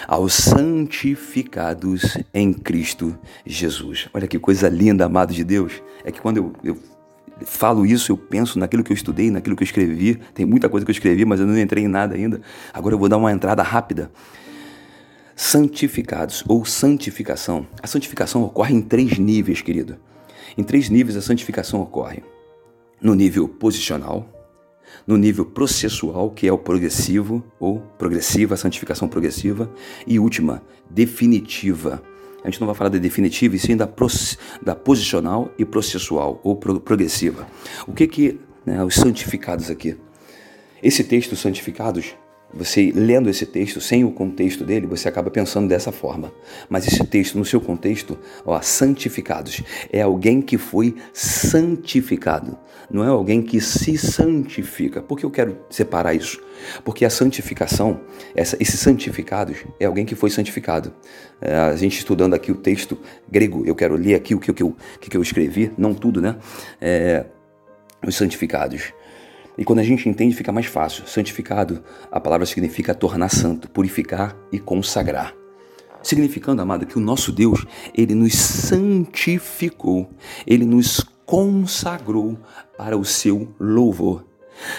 [0.07, 4.07] Aos santificados em Cristo Jesus.
[4.13, 5.81] Olha que coisa linda, amado de Deus.
[6.05, 6.77] É que quando eu, eu
[7.43, 10.19] falo isso, eu penso naquilo que eu estudei, naquilo que eu escrevi.
[10.35, 12.39] Tem muita coisa que eu escrevi, mas eu não entrei em nada ainda.
[12.71, 14.11] Agora eu vou dar uma entrada rápida
[15.39, 17.65] santificados ou santificação.
[17.81, 19.97] A santificação ocorre em três níveis, querido.
[20.57, 22.21] Em três níveis a santificação ocorre:
[23.01, 24.27] no nível posicional,
[25.07, 29.71] no nível processual, que é o progressivo ou progressiva, a santificação progressiva,
[30.05, 32.03] e última, definitiva.
[32.43, 33.89] A gente não vai falar da definitiva, e sim da,
[34.61, 37.47] da posicional e processual ou pro progressiva.
[37.87, 39.95] O que que né, os santificados aqui?
[40.83, 42.13] Esse texto, santificados,
[42.53, 46.31] você lendo esse texto sem o contexto dele, você acaba pensando dessa forma.
[46.67, 52.57] Mas esse texto, no seu contexto, ó, santificados, é alguém que foi santificado,
[52.89, 55.01] não é alguém que se santifica.
[55.01, 56.41] Por que eu quero separar isso?
[56.83, 58.01] Porque a santificação,
[58.35, 60.93] essa, esses santificados, é alguém que foi santificado.
[61.39, 62.97] É, a gente estudando aqui o texto
[63.29, 65.93] grego, eu quero ler aqui o que, o que, eu, que, que eu escrevi, não
[65.93, 66.35] tudo, né?
[66.81, 67.25] É,
[68.05, 68.93] os santificados.
[69.59, 71.05] E quando a gente entende, fica mais fácil.
[71.05, 75.35] Santificado, a palavra significa tornar santo, purificar e consagrar.
[76.01, 80.09] Significando, amado, que o nosso Deus, ele nos santificou,
[80.47, 82.39] ele nos consagrou
[82.77, 84.25] para o seu louvor.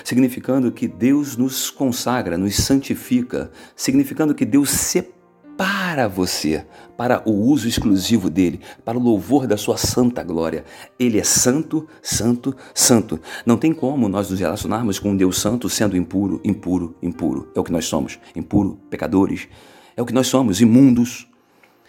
[0.03, 5.20] Significando que Deus nos consagra, nos santifica, significando que Deus separa
[5.61, 6.65] para você,
[6.97, 10.65] para o uso exclusivo dele, para o louvor da sua santa glória.
[10.99, 13.21] Ele é santo, santo, santo.
[13.45, 17.53] Não tem como nós nos relacionarmos com um Deus santo sendo impuro, impuro, impuro.
[17.55, 19.49] É o que nós somos, impuro, pecadores.
[19.95, 21.29] É o que nós somos, imundos.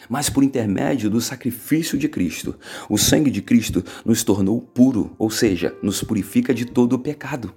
[0.09, 2.55] Mas por intermédio do sacrifício de Cristo,
[2.89, 7.53] o sangue de Cristo nos tornou puro, ou seja, nos purifica de todo o pecado.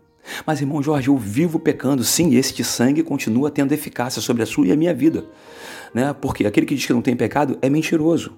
[0.47, 2.05] Mas, irmão Jorge, eu vivo pecando.
[2.05, 5.27] Sim, este sangue continua tendo eficácia sobre a sua e a minha vida.
[5.95, 6.13] Né?
[6.13, 8.37] Porque aquele que diz que não tem pecado é mentiroso.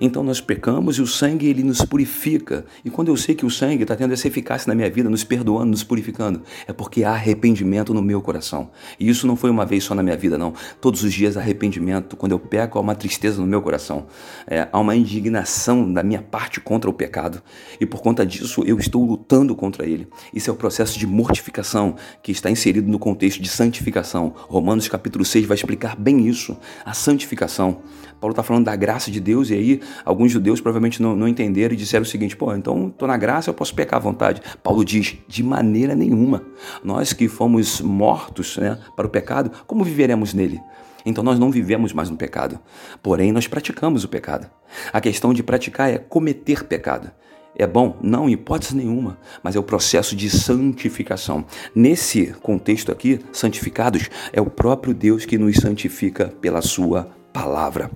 [0.00, 2.64] Então nós pecamos e o sangue ele nos purifica.
[2.82, 5.22] E quando eu sei que o sangue está tendo essa eficácia na minha vida, nos
[5.22, 8.70] perdoando, nos purificando, é porque há arrependimento no meu coração.
[8.98, 10.54] E isso não foi uma vez só na minha vida, não.
[10.80, 12.16] Todos os dias arrependimento.
[12.16, 14.06] Quando eu peco, há uma tristeza no meu coração.
[14.46, 17.42] É, há uma indignação da minha parte contra o pecado.
[17.78, 20.08] E por conta disso eu estou lutando contra ele.
[20.32, 24.32] Isso é o processo de mortificação que está inserido no contexto de santificação.
[24.48, 26.56] Romanos capítulo 6 vai explicar bem isso.
[26.86, 27.82] A santificação.
[28.20, 31.74] Paulo está falando da graça de Deus e aí alguns judeus provavelmente não, não entenderam
[31.74, 34.42] e disseram o seguinte: pô, então estou na graça, eu posso pecar à vontade.
[34.62, 36.42] Paulo diz: de maneira nenhuma.
[36.82, 40.60] Nós que fomos mortos né, para o pecado, como viveremos nele?
[41.04, 42.58] Então nós não vivemos mais no pecado,
[43.02, 44.50] porém nós praticamos o pecado.
[44.92, 47.10] A questão de praticar é cometer pecado.
[47.56, 47.98] É bom?
[48.00, 51.44] Não, em hipótese nenhuma, mas é o processo de santificação.
[51.74, 57.90] Nesse contexto aqui, santificados é o próprio Deus que nos santifica pela sua palavra.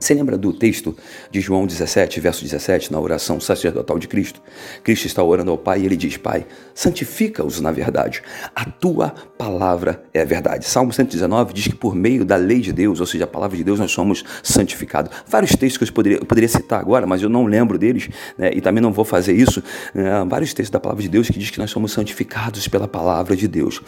[0.00, 0.96] Você lembra do texto
[1.28, 4.40] de João 17, verso 17, na oração sacerdotal de Cristo?
[4.84, 8.22] Cristo está orando ao Pai e ele diz: Pai, santifica-os na verdade.
[8.54, 10.66] A tua palavra é a verdade.
[10.66, 13.64] Salmo 119 diz que por meio da lei de Deus, ou seja, a palavra de
[13.64, 15.10] Deus, nós somos santificados.
[15.26, 18.52] Vários textos que eu poderia, eu poderia citar agora, mas eu não lembro deles né,
[18.54, 19.60] e também não vou fazer isso.
[19.92, 23.34] Né, vários textos da palavra de Deus que diz que nós somos santificados pela palavra
[23.34, 23.82] de Deus.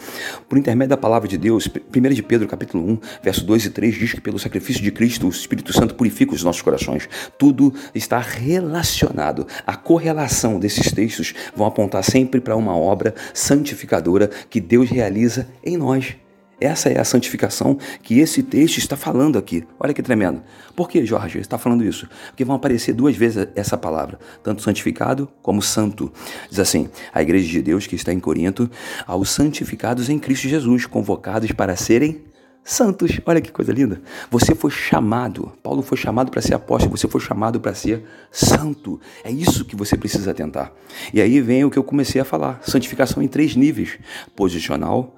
[0.49, 3.95] Por intermédio da palavra de Deus, 1 de Pedro, capítulo 1, verso 2 e 3,
[3.95, 7.07] diz que pelo sacrifício de Cristo, o Espírito Santo purifica os nossos corações.
[7.37, 9.45] Tudo está relacionado.
[9.67, 15.77] A correlação desses textos vão apontar sempre para uma obra santificadora que Deus realiza em
[15.77, 16.15] nós.
[16.59, 19.63] Essa é a santificação que esse texto está falando aqui.
[19.79, 20.41] Olha que tremendo.
[20.75, 22.09] Por que, Jorge, está falando isso?
[22.29, 26.11] Porque vão aparecer duas vezes essa palavra, tanto santificado como santo.
[26.49, 28.67] Diz assim: a igreja de Deus que está em Corinto,
[29.05, 32.30] aos santificados em Cristo Jesus, convocados para serem
[32.63, 33.19] santos.
[33.25, 34.01] Olha que coisa linda.
[34.29, 38.99] Você foi chamado, Paulo foi chamado para ser apóstolo, você foi chamado para ser santo.
[39.23, 40.73] É isso que você precisa tentar.
[41.13, 43.97] E aí vem o que eu comecei a falar: santificação em três níveis:
[44.35, 45.15] posicional,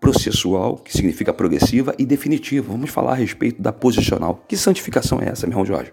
[0.00, 2.72] processual, que significa progressiva, e definitiva.
[2.72, 4.44] Vamos falar a respeito da posicional.
[4.48, 5.92] Que santificação é essa, meu irmão Jorge?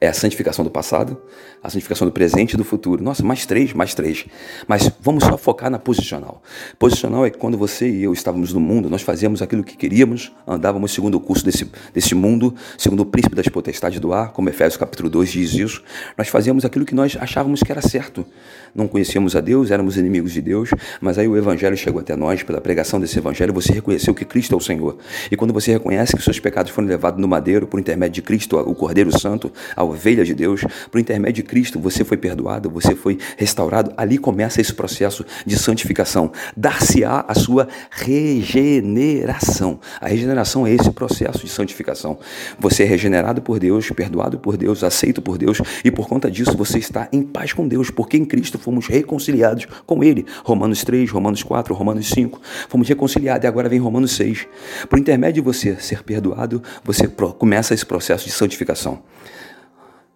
[0.00, 1.16] É a santificação do passado,
[1.62, 3.02] a santificação do presente e do futuro.
[3.02, 4.26] Nossa, mais três, mais três.
[4.68, 6.42] Mas vamos só focar na posicional.
[6.78, 10.92] Posicional é quando você e eu estávamos no mundo, nós fazíamos aquilo que queríamos, andávamos
[10.92, 14.76] segundo o curso desse, desse mundo, segundo o príncipe das potestades do ar, como Efésios
[14.76, 15.82] capítulo 2 diz isso.
[16.16, 18.26] Nós fazíamos aquilo que nós achávamos que era certo.
[18.74, 22.42] Não conhecíamos a Deus, éramos inimigos de Deus, mas aí o evangelho chegou até nós,
[22.42, 24.98] pela pregação desse evangelho, você reconheceu que Cristo é o Senhor.
[25.30, 28.58] E quando você reconhece que seus pecados foram levados no madeiro por intermédio de Cristo,
[28.58, 32.94] o Cordeiro Santo, a ovelha de Deus, por intermédio de Cristo, você foi perdoado, você
[32.94, 33.92] foi restaurado.
[33.96, 36.32] Ali começa esse processo de santificação.
[36.56, 39.80] Dar-se-á a sua regeneração.
[40.00, 42.18] A regeneração é esse processo de santificação.
[42.58, 46.56] Você é regenerado por Deus, perdoado por Deus, aceito por Deus, e por conta disso
[46.56, 50.26] você está em paz com Deus, porque em Cristo fomos reconciliados com Ele.
[50.44, 52.40] Romanos 3, Romanos 4, Romanos 5.
[52.68, 54.46] Fomos reconciliados e agora vem Romanos 6.
[54.88, 59.02] Por intermédio de você ser perdoado, você começa esse processo de santificação.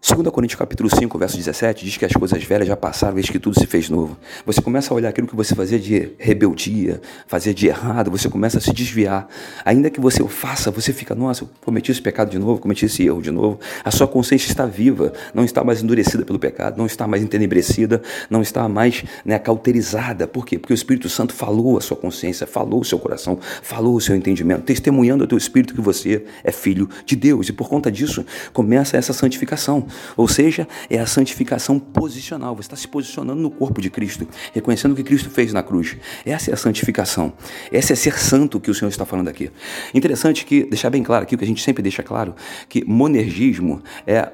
[0.03, 3.39] 2 Coríntios capítulo 5, verso 17, diz que as coisas velhas já passaram, eis que
[3.39, 4.17] tudo se fez novo.
[4.47, 8.57] Você começa a olhar aquilo que você fazia de rebeldia, fazia de errado, você começa
[8.57, 9.29] a se desviar.
[9.63, 12.87] Ainda que você o faça, você fica, nossa, eu cometi esse pecado de novo, cometi
[12.87, 13.61] esse erro de novo.
[13.85, 18.01] A sua consciência está viva, não está mais endurecida pelo pecado, não está mais entenebrecida,
[18.31, 20.27] não está mais né, cauterizada.
[20.27, 20.59] Por quê?
[20.59, 24.17] Porque o Espírito Santo falou a sua consciência, falou o seu coração, falou o seu
[24.17, 27.51] entendimento, testemunhando ao teu espírito que você é filho de Deus.
[27.51, 29.90] E por conta disso, começa essa santificação.
[30.17, 32.55] Ou seja, é a santificação posicional.
[32.55, 35.97] Você está se posicionando no corpo de Cristo, reconhecendo o que Cristo fez na cruz.
[36.25, 37.33] Essa é a santificação.
[37.73, 39.51] Essa é ser santo que o Senhor está falando aqui.
[39.95, 42.35] Interessante que, deixar bem claro aqui, o que a gente sempre deixa claro,
[42.69, 44.31] que monergismo é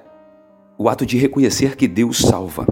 [0.78, 2.66] o ato de reconhecer que Deus salva.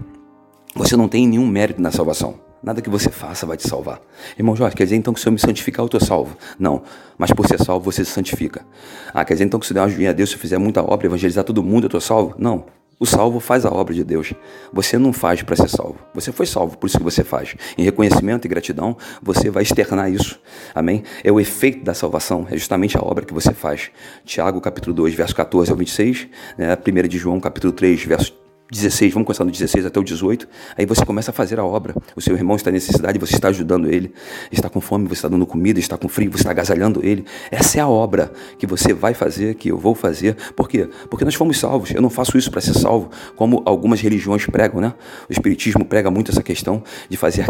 [0.75, 2.44] Você não tem nenhum mérito na salvação.
[2.65, 4.01] Nada que você faça vai te salvar.
[4.35, 6.35] Irmão Jorge, quer dizer então que se eu me santificar eu estou salvo?
[6.57, 6.81] Não,
[7.15, 8.65] mas por ser salvo você se santifica.
[9.13, 10.57] Ah, quer dizer então que se eu der uma joinha a Deus, se eu fizer
[10.57, 12.33] muita obra, evangelizar todo mundo, eu estou salvo?
[12.39, 12.65] Não,
[12.99, 14.33] o salvo faz a obra de Deus.
[14.73, 15.99] Você não faz para ser salvo.
[16.15, 17.53] Você foi salvo, por isso que você faz.
[17.77, 20.39] Em reconhecimento e gratidão, você vai externar isso.
[20.73, 21.03] Amém?
[21.23, 23.91] É o efeito da salvação, é justamente a obra que você faz.
[24.25, 26.75] Tiago, capítulo 2, verso 14 ao 26, né?
[26.75, 30.87] 1 de João, capítulo 3, verso 16, vamos começar no 16 até o 18, aí
[30.87, 31.93] você começa a fazer a obra.
[32.15, 34.11] O seu irmão está em necessidade, você está ajudando ele,
[34.51, 37.25] está com fome, você está dando comida, está com frio, você está agasalhando ele.
[37.51, 40.35] Essa é a obra que você vai fazer, que eu vou fazer.
[40.55, 40.89] Por quê?
[41.09, 41.91] Porque nós fomos salvos.
[41.91, 44.93] Eu não faço isso para ser salvo, como algumas religiões pregam, né?
[45.29, 47.45] O Espiritismo prega muito essa questão de fazer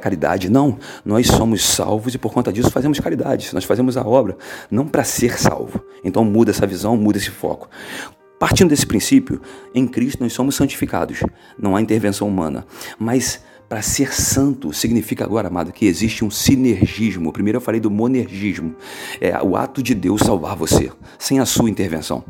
[0.00, 0.48] caridade.
[0.48, 3.50] Não, nós somos salvos e por conta disso fazemos caridade.
[3.52, 4.36] Nós fazemos a obra,
[4.70, 5.82] não para ser salvo.
[6.04, 7.68] Então muda essa visão, muda esse foco.
[8.42, 9.40] Partindo desse princípio,
[9.72, 11.20] em Cristo nós somos santificados,
[11.56, 12.66] não há intervenção humana.
[12.98, 17.32] Mas para ser santo significa agora, amado, que existe um sinergismo.
[17.32, 18.74] Primeiro eu falei do monergismo,
[19.20, 22.24] é o ato de Deus salvar você, sem a sua intervenção.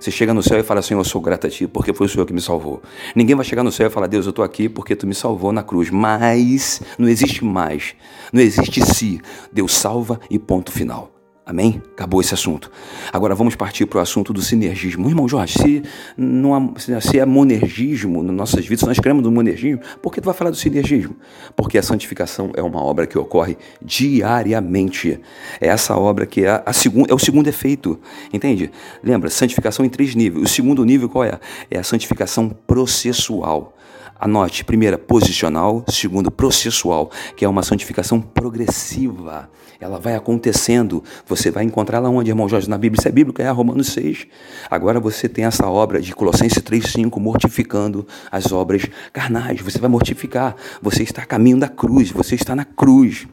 [0.00, 2.10] Você chega no céu e fala, Senhor, eu sou grato a Ti, porque foi o
[2.10, 2.82] Senhor que me salvou.
[3.14, 5.52] Ninguém vai chegar no céu e falar, Deus, eu estou aqui porque Tu me salvou
[5.52, 5.90] na cruz.
[5.90, 7.94] Mas não existe mais,
[8.32, 9.20] não existe se.
[9.52, 11.11] Deus salva e ponto final.
[11.52, 11.82] Amém?
[11.92, 12.70] Acabou esse assunto.
[13.12, 15.06] Agora vamos partir para o assunto do sinergismo.
[15.06, 15.82] Irmão Jorge, se,
[16.16, 20.24] não há, se é monergismo nas nossas vidas, nós cremos no monergismo, por que tu
[20.24, 21.14] vai falar do sinergismo?
[21.54, 25.20] Porque a santificação é uma obra que ocorre diariamente.
[25.60, 28.00] É essa obra que é, a segun, é o segundo efeito.
[28.32, 28.70] Entende?
[29.04, 30.42] Lembra, santificação em três níveis.
[30.42, 31.38] O segundo nível qual é?
[31.70, 33.76] É a santificação processual.
[34.24, 39.50] Anote, primeira, posicional, segundo, processual, que é uma santificação progressiva.
[39.80, 41.02] Ela vai acontecendo.
[41.26, 42.70] Você vai encontrá-la onde, irmão Jorge?
[42.70, 43.00] Na Bíblia.
[43.00, 44.28] Isso é bíblica, é Romanos 6.
[44.70, 49.60] Agora você tem essa obra de Colossenses 3,5, mortificando as obras carnais.
[49.60, 50.54] Você vai mortificar.
[50.80, 52.12] Você está a caminho da cruz.
[52.12, 53.26] Você está na cruz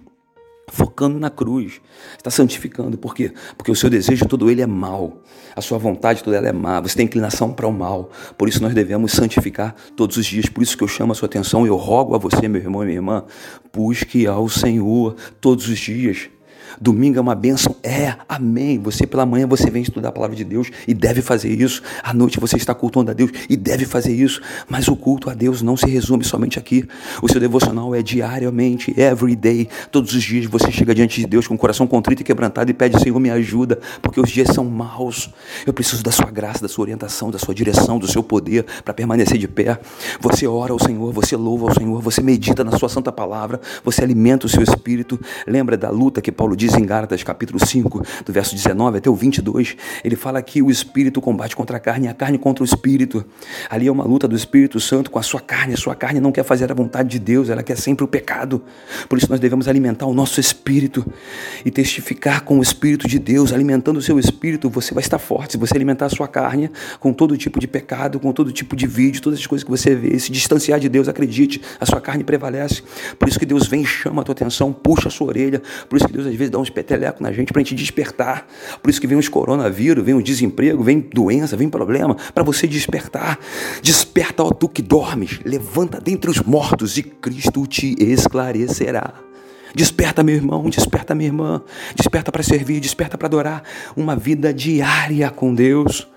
[0.71, 1.81] focando na cruz,
[2.17, 2.97] está santificando.
[2.97, 3.31] Por quê?
[3.57, 5.21] Porque o seu desejo todo ele é mal,
[5.55, 8.11] a sua vontade toda ela é má, você tem inclinação para o mal.
[8.37, 10.47] Por isso nós devemos santificar todos os dias.
[10.47, 12.85] Por isso que eu chamo a sua atenção, eu rogo a você, meu irmão e
[12.85, 13.23] minha irmã,
[13.73, 16.29] busque ao Senhor todos os dias.
[16.79, 17.75] Domingo é uma bênção?
[17.83, 18.79] É, amém.
[18.79, 21.81] Você pela manhã você vem estudar a palavra de Deus e deve fazer isso.
[22.03, 24.41] À noite você está cultuando a Deus e deve fazer isso.
[24.67, 26.87] Mas o culto a Deus não se resume somente aqui.
[27.21, 29.67] O seu devocional é diariamente, every day.
[29.91, 32.73] Todos os dias você chega diante de Deus com o coração contrito e quebrantado e
[32.73, 35.29] pede, Senhor, me ajuda, porque os dias são maus.
[35.65, 38.93] Eu preciso da sua graça, da sua orientação, da sua direção, do seu poder para
[38.93, 39.79] permanecer de pé.
[40.19, 44.03] Você ora ao Senhor, você louva ao Senhor, você medita na sua santa palavra, você
[44.03, 45.19] alimenta o seu espírito.
[45.47, 49.15] Lembra da luta que Paulo diz em Gálatas capítulo 5, do verso 19 até o
[49.15, 52.65] 22, ele fala que o espírito combate contra a carne e a carne contra o
[52.65, 53.25] espírito.
[53.69, 55.73] Ali é uma luta do Espírito Santo com a sua carne.
[55.73, 58.61] A sua carne não quer fazer a vontade de Deus, ela quer sempre o pecado.
[59.07, 61.05] Por isso nós devemos alimentar o nosso espírito
[61.63, 65.53] e testificar com o espírito de Deus, alimentando o seu espírito, você vai estar forte.
[65.53, 66.69] Se você alimentar a sua carne
[66.99, 69.95] com todo tipo de pecado, com todo tipo de vídeo, todas as coisas que você
[69.95, 72.83] vê, se distanciar de Deus, acredite, a sua carne prevalece.
[73.17, 75.61] Por isso que Deus vem, chama a tua atenção, puxa a sua orelha.
[75.87, 78.47] Por isso que Deus às vezes dá uns petelecos na gente para a gente despertar.
[78.81, 82.67] Por isso que vem os coronavírus, vem o desemprego, vem doença, vem problema, para você
[82.67, 83.39] despertar.
[83.81, 89.13] Desperta, ó tu que dormes, levanta dentre os mortos e Cristo te esclarecerá.
[89.73, 91.61] Desperta, meu irmão, desperta, minha irmã,
[91.95, 93.63] desperta para servir, desperta para adorar.
[93.95, 96.07] Uma vida diária com Deus.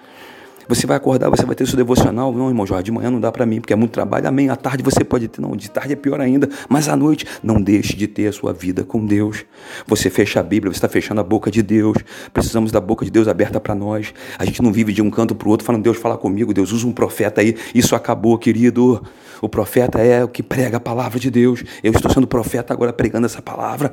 [0.68, 2.32] Você vai acordar, você vai ter seu devocional.
[2.32, 4.28] Não, irmão Jorge, de manhã não dá para mim, porque é muito trabalho.
[4.28, 4.48] Amém.
[4.48, 6.48] À tarde você pode ter, não, de tarde é pior ainda.
[6.68, 9.44] Mas à noite, não deixe de ter a sua vida com Deus.
[9.86, 11.96] Você fecha a Bíblia, você está fechando a boca de Deus.
[12.32, 14.12] Precisamos da boca de Deus aberta para nós.
[14.38, 16.72] A gente não vive de um canto para o outro falando, Deus fala comigo, Deus
[16.72, 17.56] usa um profeta aí.
[17.74, 19.02] Isso acabou, querido.
[19.40, 21.64] O profeta é o que prega a palavra de Deus.
[21.82, 23.92] Eu estou sendo profeta agora pregando essa palavra.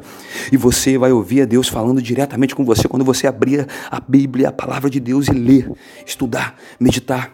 [0.52, 4.50] E você vai ouvir a Deus falando diretamente com você quando você abrir a Bíblia,
[4.50, 5.72] a palavra de Deus e ler,
[6.06, 7.34] estudar, meditar.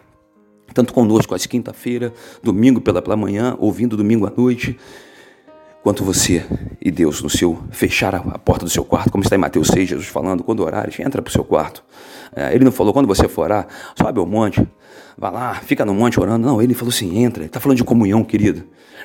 [0.74, 4.78] Tanto conosco, às quinta-feira, domingo pela, pela manhã, ouvindo domingo à noite
[5.86, 6.44] quanto você
[6.82, 9.90] e Deus no seu fechar a porta do seu quarto, como está em Mateus 6,
[9.90, 11.84] Jesus falando, quando orares, entra para o seu quarto.
[12.36, 14.68] É, ele não falou, quando você for orar, sobe ao monte,
[15.16, 16.48] vá lá, fica no monte orando.
[16.48, 17.44] Não, ele falou assim, entra.
[17.44, 18.62] Ele está falando de comunhão, querido.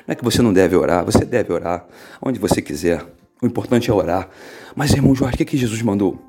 [0.07, 1.85] Não é que você não deve orar, você deve orar
[2.19, 3.05] onde você quiser.
[3.39, 4.27] O importante é orar.
[4.75, 6.19] Mas, irmão Jorge, o que, é que Jesus mandou?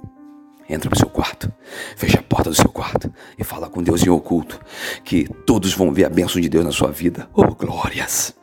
[0.69, 1.53] Entra para o seu quarto,
[1.97, 4.61] fecha a porta do seu quarto e fala com Deus em oculto,
[5.05, 7.29] que todos vão ver a bênção de Deus na sua vida.
[7.35, 8.35] Oh, glórias!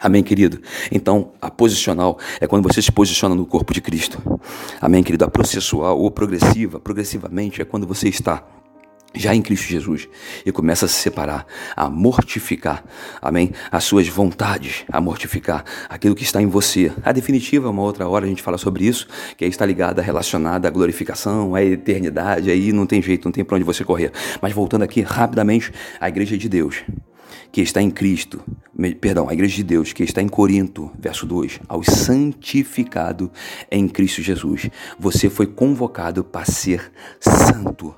[0.00, 0.60] Amém, querido?
[0.92, 4.22] Então, a posicional é quando você se posiciona no corpo de Cristo.
[4.80, 5.24] Amém, querido?
[5.24, 8.46] A processual ou progressiva, progressivamente, é quando você está
[9.14, 10.08] já em Cristo Jesus
[10.44, 12.84] e começa a se separar, a mortificar,
[13.20, 13.52] amém?
[13.70, 16.92] As suas vontades, a mortificar aquilo que está em você.
[17.02, 20.68] A definitiva, uma outra hora a gente fala sobre isso, que aí está ligada, relacionada
[20.68, 24.12] à glorificação, à eternidade, aí não tem jeito, não tem para onde você correr.
[24.40, 26.84] Mas voltando aqui rapidamente à igreja de Deus
[27.50, 28.42] que está em Cristo,
[29.00, 33.30] perdão, a igreja de Deus que está em Corinto, verso 2, ao santificado
[33.70, 34.68] em Cristo Jesus.
[34.98, 37.94] Você foi convocado para ser santo,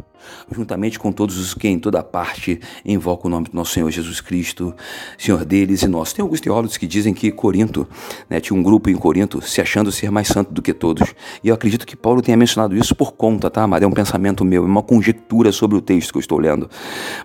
[0.50, 4.20] juntamente com todos os que em toda parte invocam o nome do nosso Senhor Jesus
[4.20, 4.74] Cristo,
[5.18, 6.14] Senhor deles e nosso.
[6.14, 7.86] Tem alguns teólogos que dizem que Corinto,
[8.28, 11.14] né, tinha um grupo em Corinto se achando ser mais santo do que todos.
[11.42, 13.82] E eu acredito que Paulo tenha mencionado isso por conta, tá, amado?
[13.82, 16.68] É um pensamento meu, é uma conjectura sobre o texto que eu estou lendo.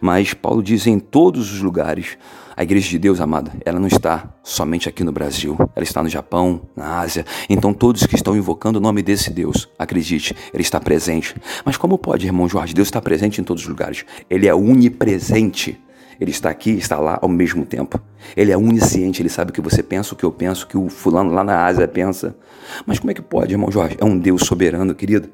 [0.02, 2.18] Mas Paulo diz em todos os lugares
[2.58, 6.08] a igreja de Deus, amada, ela não está somente aqui no Brasil, ela está no
[6.08, 7.26] Japão, na Ásia.
[7.50, 11.36] Então, todos que estão invocando o nome desse Deus, acredite, ele está presente.
[11.66, 12.74] Mas como pode, irmão Jorge?
[12.74, 14.06] Deus está presente em todos os lugares.
[14.30, 15.78] Ele é onipresente.
[16.18, 18.00] Ele está aqui e está lá ao mesmo tempo.
[18.38, 20.78] Ele é onisciente, ele sabe o que você pensa, o que eu penso, o que
[20.78, 22.38] o fulano lá na Ásia pensa.
[22.86, 23.98] Mas como é que pode, irmão Jorge?
[24.00, 25.30] É um Deus soberano, querido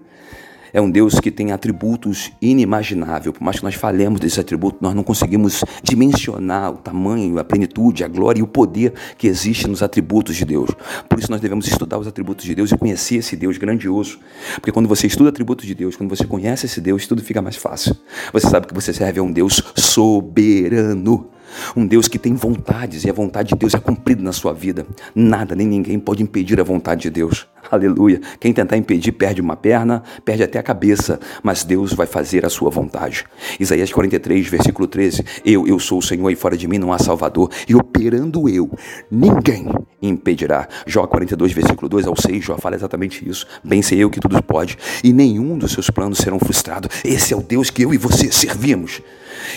[0.74, 3.34] é um Deus que tem atributos inimagináveis.
[3.36, 8.04] Por mais que nós falemos desse atributo, nós não conseguimos dimensionar o tamanho, a plenitude,
[8.04, 10.70] a glória e o poder que existe nos atributos de Deus.
[11.08, 14.20] Por isso nós devemos estudar os atributos de Deus e conhecer esse Deus grandioso.
[14.56, 17.56] Porque quando você estuda atributos de Deus, quando você conhece esse Deus, tudo fica mais
[17.56, 17.96] fácil.
[18.34, 21.30] Você sabe que você serve a um Deus soberano.
[21.76, 24.86] Um Deus que tem vontades e a vontade de Deus é cumprida na sua vida.
[25.14, 27.48] Nada nem ninguém pode impedir a vontade de Deus.
[27.70, 28.20] Aleluia.
[28.40, 32.50] Quem tentar impedir perde uma perna, perde até a cabeça, mas Deus vai fazer a
[32.50, 33.26] sua vontade.
[33.60, 35.24] Isaías 43, versículo 13.
[35.46, 38.70] Eu, eu sou o Senhor e fora de mim não há Salvador, e operando eu,
[39.10, 39.70] ninguém
[40.02, 40.68] impedirá.
[40.86, 43.46] Jó 42, versículo 2 ao 6, Jó fala exatamente isso.
[43.64, 46.90] Bem sei eu que tudo pode, e nenhum dos seus planos serão frustrados.
[47.06, 49.02] Esse é o Deus que eu e você servimos.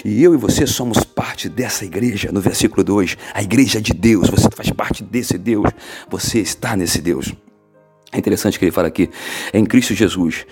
[0.04, 2.30] E eu e você somos parte dessa igreja.
[2.32, 4.28] No versículo 2, a igreja de Deus.
[4.28, 5.70] Você faz parte desse Deus.
[6.08, 7.32] Você está nesse Deus.
[8.14, 9.10] É interessante que ele fala aqui,
[9.52, 10.46] é em Cristo Jesus.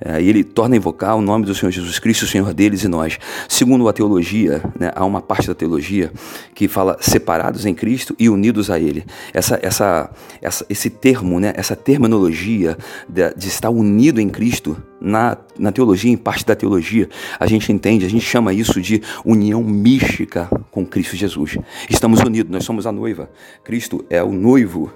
[0.00, 2.84] É, e ele torna a invocar o nome do Senhor Jesus Cristo, o Senhor deles
[2.84, 3.18] e nós.
[3.48, 6.12] Segundo a teologia, né, há uma parte da teologia
[6.54, 9.04] que fala separados em Cristo e unidos a Ele.
[9.34, 12.78] Essa, essa, essa, esse termo, né, essa terminologia
[13.08, 17.08] de, de estar unido em Cristo, na, na teologia, em parte da teologia,
[17.40, 21.58] a gente entende, a gente chama isso de união mística com Cristo Jesus.
[21.90, 23.28] Estamos unidos, nós somos a noiva.
[23.64, 24.92] Cristo é o noivo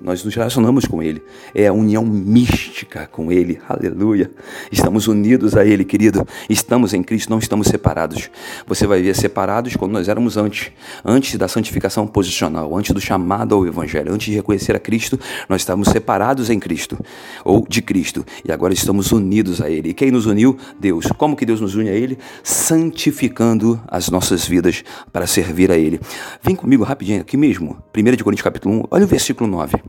[0.00, 1.22] nós nos relacionamos com Ele.
[1.54, 3.58] É a união mística com Ele.
[3.68, 4.30] Aleluia.
[4.70, 6.26] Estamos unidos a Ele, querido.
[6.48, 8.30] Estamos em Cristo, não estamos separados.
[8.66, 10.70] Você vai ver separados quando nós éramos antes.
[11.04, 15.18] Antes da santificação posicional, antes do chamado ao Evangelho, antes de reconhecer a Cristo,
[15.48, 16.96] nós estávamos separados em Cristo,
[17.44, 18.24] ou de Cristo.
[18.44, 19.90] E agora estamos unidos a Ele.
[19.90, 20.56] E quem nos uniu?
[20.78, 21.06] Deus.
[21.16, 22.18] Como que Deus nos une a Ele?
[22.44, 26.00] Santificando as nossas vidas para servir a Ele.
[26.40, 27.82] Vem comigo rapidinho aqui mesmo.
[27.96, 29.87] 1 Coríntios capítulo 1, olha o versículo 9.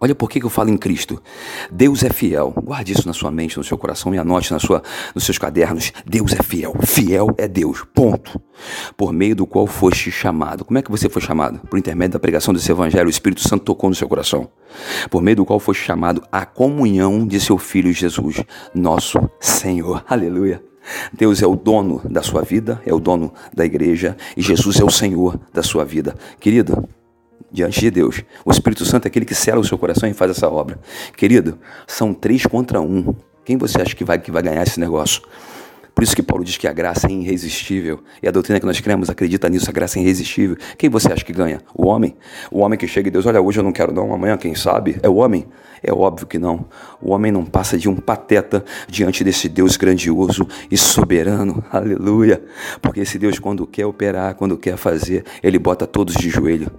[0.00, 1.20] Olha por que eu falo em Cristo.
[1.70, 2.54] Deus é fiel.
[2.62, 4.82] Guarde isso na sua mente, no seu coração e anote na sua,
[5.12, 5.92] nos seus cadernos.
[6.06, 6.74] Deus é fiel.
[6.84, 7.84] Fiel é Deus.
[7.92, 8.40] Ponto.
[8.96, 10.64] Por meio do qual foste chamado.
[10.64, 11.58] Como é que você foi chamado?
[11.68, 14.48] Por intermédio da pregação desse evangelho, o Espírito Santo tocou no seu coração.
[15.10, 18.42] Por meio do qual foste chamado à comunhão de seu Filho Jesus,
[18.72, 20.04] nosso Senhor.
[20.08, 20.62] Aleluia.
[21.12, 24.84] Deus é o dono da sua vida, é o dono da igreja e Jesus é
[24.84, 26.14] o Senhor da sua vida.
[26.40, 26.88] Querido,
[27.50, 28.22] diante de Deus.
[28.44, 30.78] O Espírito Santo é aquele que sela o seu coração e faz essa obra.
[31.16, 33.14] Querido, são três contra um.
[33.44, 35.22] Quem você acha que vai, que vai ganhar esse negócio?
[35.98, 38.04] Por isso que Paulo diz que a graça é irresistível.
[38.22, 40.56] E a doutrina que nós cremos acredita nisso, a graça é irresistível.
[40.76, 41.60] Quem você acha que ganha?
[41.74, 42.16] O homem?
[42.52, 44.96] O homem que chega e Deus, olha, hoje eu não quero não, amanhã quem sabe?
[45.02, 45.46] É o homem?
[45.82, 46.66] É óbvio que não.
[47.02, 51.64] O homem não passa de um pateta diante desse Deus grandioso e soberano.
[51.68, 52.40] Aleluia.
[52.80, 56.70] Porque esse Deus, quando quer operar, quando quer fazer, ele bota todos de joelho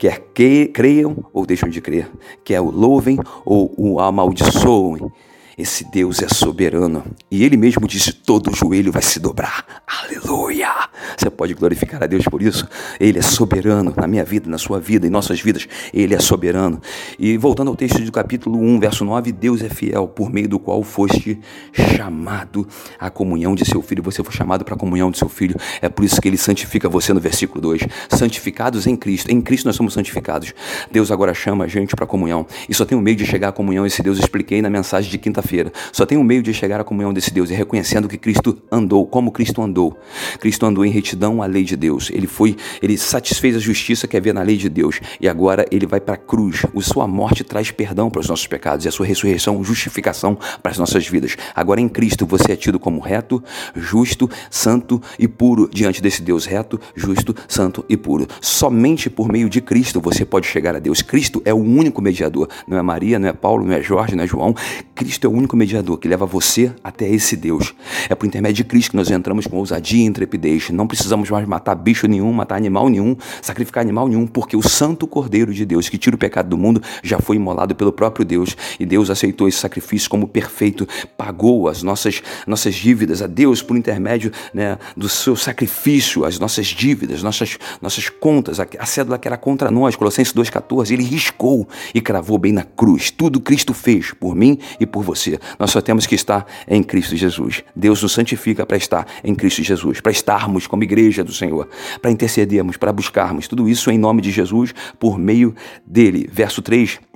[0.00, 2.10] quer que creiam ou deixam de crer,
[2.42, 5.12] quer o louvem ou o amaldiçoem.
[5.60, 9.82] Esse Deus é soberano e Ele mesmo disse: todo joelho vai se dobrar.
[9.86, 10.70] Aleluia!
[11.18, 12.66] Você pode glorificar a Deus por isso?
[12.98, 15.68] Ele é soberano na minha vida, na sua vida, em nossas vidas.
[15.92, 16.80] Ele é soberano.
[17.18, 20.58] E voltando ao texto do capítulo 1, verso 9: Deus é fiel, por meio do
[20.58, 21.38] qual foste
[21.74, 22.66] chamado
[22.98, 24.02] à comunhão de seu filho.
[24.02, 25.56] Você foi chamado para a comunhão de seu filho.
[25.82, 27.82] É por isso que ele santifica você no versículo 2.
[28.08, 29.30] Santificados em Cristo.
[29.30, 30.54] Em Cristo nós somos santificados.
[30.90, 32.46] Deus agora chama a gente para a comunhão.
[32.66, 33.84] E só tem um meio de chegar à comunhão.
[33.84, 36.84] Esse Deus expliquei na mensagem de quinta-feira feira Só tem um meio de chegar à
[36.84, 39.98] comunhão desse Deus, é reconhecendo que Cristo andou, como Cristo andou.
[40.38, 42.08] Cristo andou em retidão à lei de Deus.
[42.12, 45.86] Ele foi, ele satisfez a justiça que havia na lei de Deus e agora ele
[45.86, 46.64] vai para a cruz.
[46.64, 50.70] A sua morte traz perdão para os nossos pecados e a sua ressurreição justificação para
[50.70, 51.36] as nossas vidas.
[51.54, 53.42] Agora em Cristo você é tido como reto,
[53.74, 58.26] justo, santo e puro diante desse Deus reto, justo, santo e puro.
[58.40, 61.02] Somente por meio de Cristo você pode chegar a Deus.
[61.02, 62.48] Cristo é o único mediador.
[62.68, 64.54] Não é Maria, não é Paulo, não é Jorge, não é João.
[64.94, 67.74] Cristo é o único mediador que leva você até esse Deus.
[68.08, 70.70] É por intermédio de Cristo que nós entramos com ousadia e intrepidez.
[70.70, 75.06] Não precisamos mais matar bicho nenhum, matar animal nenhum, sacrificar animal nenhum, porque o Santo
[75.06, 78.56] Cordeiro de Deus, que tira o pecado do mundo, já foi imolado pelo próprio Deus.
[78.78, 80.86] E Deus aceitou esse sacrifício como perfeito,
[81.16, 86.66] pagou as nossas, nossas dívidas a Deus por intermédio né, do seu sacrifício, as nossas
[86.66, 91.68] dívidas, nossas, nossas contas, a, a cédula que era contra nós, Colossenses 2,14, ele riscou
[91.94, 93.10] e cravou bem na cruz.
[93.10, 95.38] Tudo Cristo fez por mim e por você você.
[95.58, 97.62] Nós só temos que estar em Cristo Jesus.
[97.76, 101.68] Deus nos santifica para estar em Cristo Jesus, para estarmos como igreja do Senhor,
[102.00, 103.46] para intercedermos, para buscarmos.
[103.46, 105.54] Tudo isso em nome de Jesus, por meio
[105.86, 106.28] dele.
[106.32, 107.09] Verso 3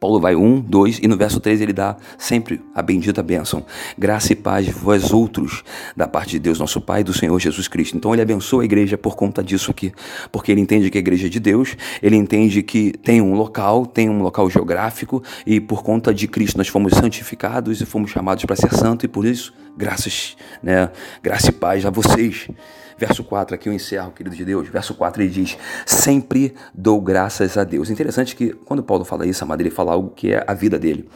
[0.00, 3.62] Paulo vai um, dois, e no verso 3 ele dá sempre a bendita bênção.
[3.98, 5.62] Graça e paz vós outros,
[5.94, 7.98] da parte de Deus, nosso Pai e do Senhor Jesus Cristo.
[7.98, 9.92] Então ele abençoa a igreja por conta disso aqui,
[10.32, 13.84] porque ele entende que a igreja é de Deus, ele entende que tem um local,
[13.84, 18.46] tem um local geográfico, e por conta de Cristo nós fomos santificados e fomos chamados
[18.46, 20.90] para ser santo, e por isso, graças, né,
[21.22, 22.48] graça e paz a vocês.
[23.00, 24.68] Verso 4, aqui eu encerro, querido de Deus.
[24.68, 27.88] Verso 4 ele diz: Sempre dou graças a Deus.
[27.88, 31.08] Interessante que quando Paulo fala isso, amado, ele fala algo que é a vida dele.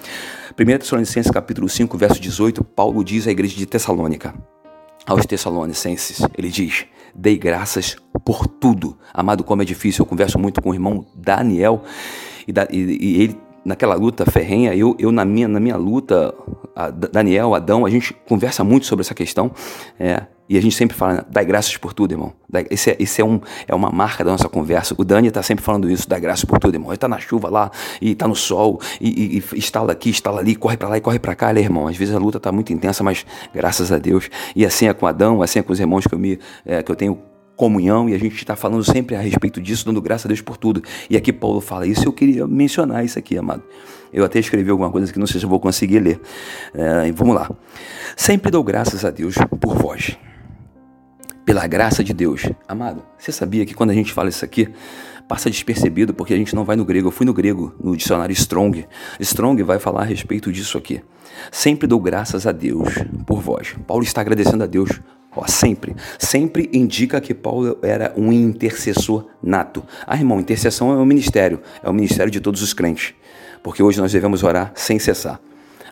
[0.59, 4.35] 1 Tessalonicenses capítulo 5, verso 18, Paulo diz à igreja de Tessalônica,
[5.07, 8.97] aos Tessalonicenses, ele diz: Dei graças por tudo.
[9.13, 11.83] Amado, como é difícil, eu converso muito com o irmão Daniel
[12.49, 16.35] e, e, e ele naquela luta ferrenha, eu, eu na, minha, na minha luta,
[17.13, 19.51] Daniel, Adão, a gente conversa muito sobre essa questão.
[19.99, 22.35] É, e a gente sempre fala, dá graças por tudo, irmão.
[22.71, 24.95] Esse é, esse é, um, é uma marca da nossa conversa.
[24.99, 26.91] O Dani está sempre falando isso, dá graças por tudo, irmão.
[26.91, 30.41] Ele está na chuva lá, e está no sol, e, e, e instala aqui, instala
[30.41, 31.89] ali, corre para lá e corre para cá, né, irmão?
[31.89, 34.29] Às vezes a luta está muito intensa, mas graças a Deus.
[34.55, 36.93] E assim é com Adão, assim é com os irmãos que eu, me, é, que
[36.93, 37.19] eu tenho
[37.57, 40.57] comunhão e a gente está falando sempre a respeito disso, dando graças a Deus por
[40.57, 40.83] tudo.
[41.09, 43.63] E aqui Paulo fala isso, eu queria mencionar isso aqui, amado.
[44.13, 46.21] Eu até escrevi alguma coisa que não sei se eu vou conseguir ler.
[46.73, 47.51] É, vamos lá.
[48.17, 50.17] Sempre dou graças a Deus por vós
[51.45, 52.43] pela graça de Deus.
[52.67, 54.69] Amado, você sabia que quando a gente fala isso aqui,
[55.29, 57.09] passa despercebido porque a gente não vai no grego.
[57.09, 58.87] Eu fui no grego, no dicionário Strong.
[59.21, 61.03] Strong vai falar a respeito disso aqui.
[61.51, 62.95] Sempre dou graças a Deus
[63.27, 63.75] por vós.
[63.87, 65.01] Paulo está agradecendo a Deus
[65.37, 65.97] Ó, sempre.
[66.19, 69.85] Sempre indica que Paulo era um intercessor nato.
[70.07, 73.15] Ah, irmão, intercessão é um ministério, é o ministério de todos os crentes.
[73.63, 75.41] Porque hoje nós devemos orar sem cessar.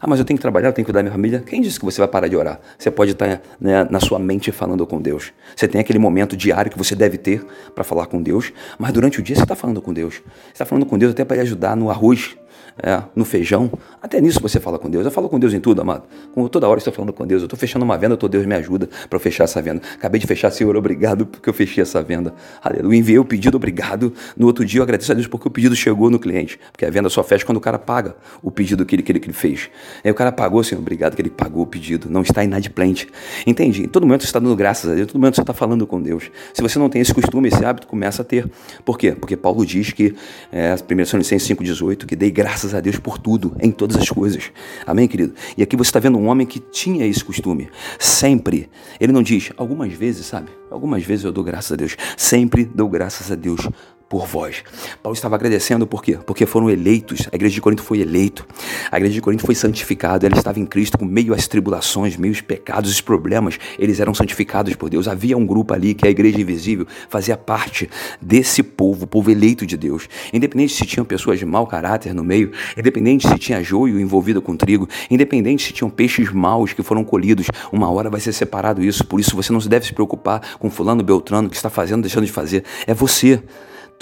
[0.04, 1.44] Ah, mas eu tenho que trabalhar, eu tenho que cuidar da minha família.
[1.46, 2.58] Quem disse que você vai parar de orar?
[2.76, 5.32] Você pode estar né, na sua mente falando com Deus.
[5.54, 9.20] Você tem aquele momento diário que você deve ter para falar com Deus, mas durante
[9.20, 10.14] o dia você está falando com Deus.
[10.14, 12.36] Você está falando com Deus até para lhe ajudar no arroz,
[12.82, 13.70] é, no feijão.
[14.00, 15.04] Até nisso você fala com Deus.
[15.04, 16.04] Eu falo com Deus em tudo, amado.
[16.34, 17.42] Com, toda hora eu estou falando com Deus.
[17.42, 19.82] Eu estou fechando uma venda, tô, Deus me ajuda para fechar essa venda.
[19.94, 22.34] Acabei de fechar, Senhor, obrigado porque eu fechei essa venda.
[22.62, 22.98] Aleluia.
[22.98, 24.12] Enviei o pedido, obrigado.
[24.36, 26.58] No outro dia eu agradeço a Deus porque o pedido chegou no cliente.
[26.70, 29.20] Porque a venda só fecha quando o cara paga o pedido que ele, que ele,
[29.20, 29.70] que ele fez.
[30.04, 32.08] Aí o cara pagou, Senhor, obrigado que ele pagou o pedido.
[32.10, 33.08] Não está inadimplente.
[33.46, 33.84] Entendi.
[33.84, 35.86] Em todo momento você está dando graças a Deus, em todo momento você está falando
[35.86, 36.30] com Deus.
[36.52, 38.50] Se você não tem esse costume, esse hábito, começa a ter.
[38.84, 39.12] Por quê?
[39.12, 40.14] Porque Paulo diz que,
[40.50, 44.50] é, 1 Coríntios 5,18, que dei graças a Deus por tudo, em todas as coisas.
[44.86, 45.34] Amém, querido?
[45.56, 47.68] E aqui você está vendo um homem que tinha esse costume.
[47.98, 48.70] Sempre.
[49.00, 50.50] Ele não diz, algumas vezes, sabe?
[50.70, 51.96] Algumas vezes eu dou graças a Deus.
[52.16, 53.68] Sempre dou graças a Deus
[54.12, 54.62] por vós.
[55.02, 56.18] Paulo estava agradecendo por quê?
[56.26, 57.26] Porque foram eleitos.
[57.32, 58.46] A igreja de Corinto foi eleito.
[58.90, 60.26] A igreja de Corinto foi santificada.
[60.26, 63.58] Ela estava em Cristo com meio às tribulações, meio aos pecados, os problemas.
[63.78, 65.08] Eles eram santificados por Deus.
[65.08, 67.88] Havia um grupo ali que a igreja invisível fazia parte
[68.20, 70.06] desse povo, povo eleito de Deus.
[70.30, 74.54] Independente se tinham pessoas de mau caráter no meio, independente se tinha joio envolvido com
[74.54, 79.06] trigo, independente se tinham peixes maus que foram colhidos, uma hora vai ser separado isso.
[79.06, 82.32] Por isso você não deve se preocupar com fulano Beltrano que está fazendo, deixando de
[82.32, 82.62] fazer.
[82.86, 83.42] É você.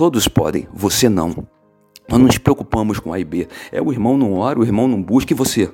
[0.00, 1.46] Todos podem, você não.
[2.08, 3.46] Nós não nos preocupamos com A e B.
[3.70, 5.70] É o irmão não ora, o irmão não busca e você.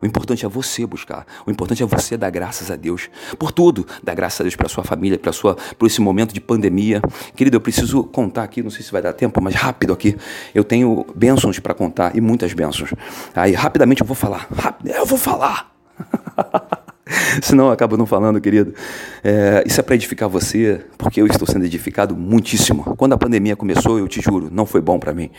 [0.00, 1.26] O importante é você buscar.
[1.46, 3.86] O importante é você dar graças a Deus por tudo.
[4.02, 7.02] Dar graças a Deus para sua família, para sua, por esse momento de pandemia.
[7.34, 10.16] Querido, eu preciso contar aqui, não sei se vai dar tempo, mas rápido aqui.
[10.54, 12.94] Eu tenho bênçãos para contar e muitas bênçãos.
[13.34, 14.48] Aí rapidamente eu vou falar.
[14.56, 15.70] Rápido, eu vou falar.
[17.40, 18.74] Senão eu acabo não falando, querido.
[19.22, 22.82] É, isso é para edificar você, porque eu estou sendo edificado muitíssimo.
[22.96, 25.30] Quando a pandemia começou, eu te juro, não foi bom para mim.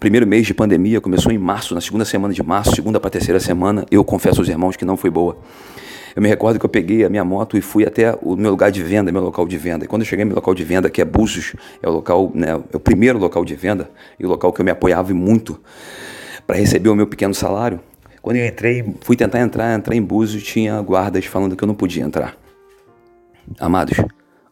[0.00, 3.40] Primeiro mês de pandemia começou em março, na segunda semana de março, segunda para terceira
[3.40, 5.38] semana, eu confesso aos irmãos que não foi boa.
[6.14, 8.70] Eu me recordo que eu peguei a minha moto e fui até o meu lugar
[8.70, 9.84] de venda, meu local de venda.
[9.84, 12.32] E quando eu cheguei no meu local de venda, que é Búzios, é o local,
[12.34, 15.60] né, é o primeiro local de venda e o local que eu me apoiava muito
[16.46, 17.80] para receber o meu pequeno salário,
[18.26, 21.76] quando eu entrei, fui tentar entrar, entrar em Búzios, tinha guardas falando que eu não
[21.76, 22.36] podia entrar.
[23.60, 23.98] Amados,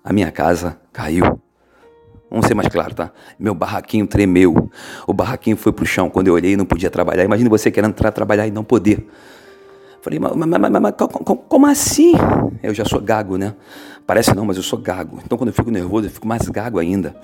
[0.05, 1.41] a minha casa caiu.
[2.31, 3.11] Vamos ser mais claro, tá?
[3.37, 4.71] Meu barraquinho tremeu.
[5.09, 6.09] O barraquinho foi pro chão.
[6.09, 7.25] Quando eu olhei, não podia trabalhar.
[7.25, 9.09] Imagina você querendo entrar trabalhar e não poder.
[10.03, 10.95] Falei, mas, mas, mas, mas
[11.49, 12.13] como assim?
[12.63, 13.57] Eu já sou gago, né?
[14.07, 15.19] Parece não, mas eu sou gago.
[15.25, 17.17] Então quando eu fico nervoso, eu fico mais gago ainda.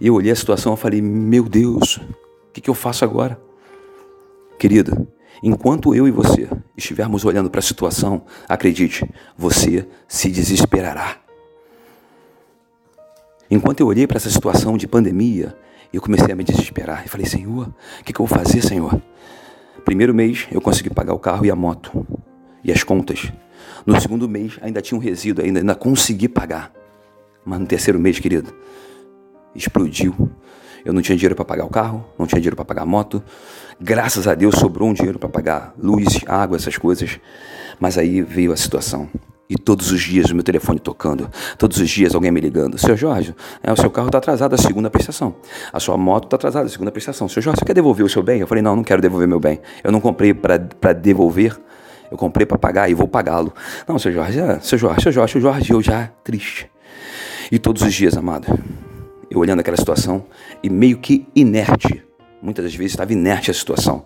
[0.00, 3.36] E eu olhei a situação e falei, meu Deus, o que, que eu faço agora?
[4.56, 5.08] Querido,
[5.42, 11.16] Enquanto eu e você estivermos olhando para a situação, acredite, você se desesperará.
[13.50, 15.56] Enquanto eu olhei para essa situação de pandemia,
[15.92, 17.68] eu comecei a me desesperar e falei: Senhor,
[18.00, 19.00] o que, que eu vou fazer, Senhor?
[19.84, 22.06] Primeiro mês eu consegui pagar o carro e a moto
[22.64, 23.32] e as contas.
[23.84, 26.72] No segundo mês ainda tinha um resíduo, ainda, ainda consegui pagar.
[27.44, 28.52] Mas no terceiro mês, querido,
[29.54, 30.14] explodiu.
[30.86, 33.20] Eu não tinha dinheiro para pagar o carro, não tinha dinheiro para pagar a moto.
[33.80, 37.18] Graças a Deus sobrou um dinheiro para pagar luz, água, essas coisas.
[37.80, 39.08] Mas aí veio a situação.
[39.50, 41.28] E todos os dias o meu telefone tocando,
[41.58, 42.78] todos os dias alguém me ligando.
[42.78, 43.34] Seu Jorge,
[43.64, 45.34] é, o seu carro está atrasado a segunda prestação.
[45.72, 47.28] A sua moto está atrasada a segunda prestação.
[47.28, 48.40] Seu Jorge, você quer devolver o seu bem?
[48.40, 49.60] Eu falei, não, não quero devolver meu bem.
[49.82, 51.58] Eu não comprei para devolver,
[52.12, 53.52] eu comprei para pagar e vou pagá-lo.
[53.88, 56.70] Não, seu Jorge, é, seu Jorge, seu Jorge, seu Jorge, eu já triste.
[57.50, 58.46] E todos os dias, amado,
[59.30, 60.26] eu olhando aquela situação
[60.62, 62.02] e meio que inerte.
[62.40, 64.04] Muitas das vezes estava inerte a situação.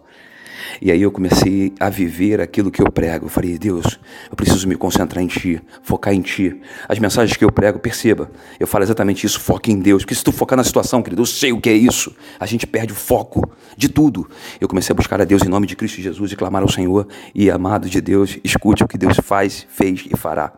[0.80, 3.26] E aí eu comecei a viver aquilo que eu prego.
[3.26, 3.98] Eu falei, Deus,
[4.30, 6.60] eu preciso me concentrar em Ti, focar em Ti.
[6.88, 10.02] As mensagens que eu prego, perceba, eu falo exatamente isso, foque em Deus.
[10.02, 12.14] Porque se tu focar na situação, querido, eu sei o que é isso.
[12.38, 14.28] A gente perde o foco de tudo.
[14.60, 17.06] Eu comecei a buscar a Deus em nome de Cristo Jesus e clamar ao Senhor.
[17.34, 20.52] E amado de Deus, escute o que Deus faz, fez e fará.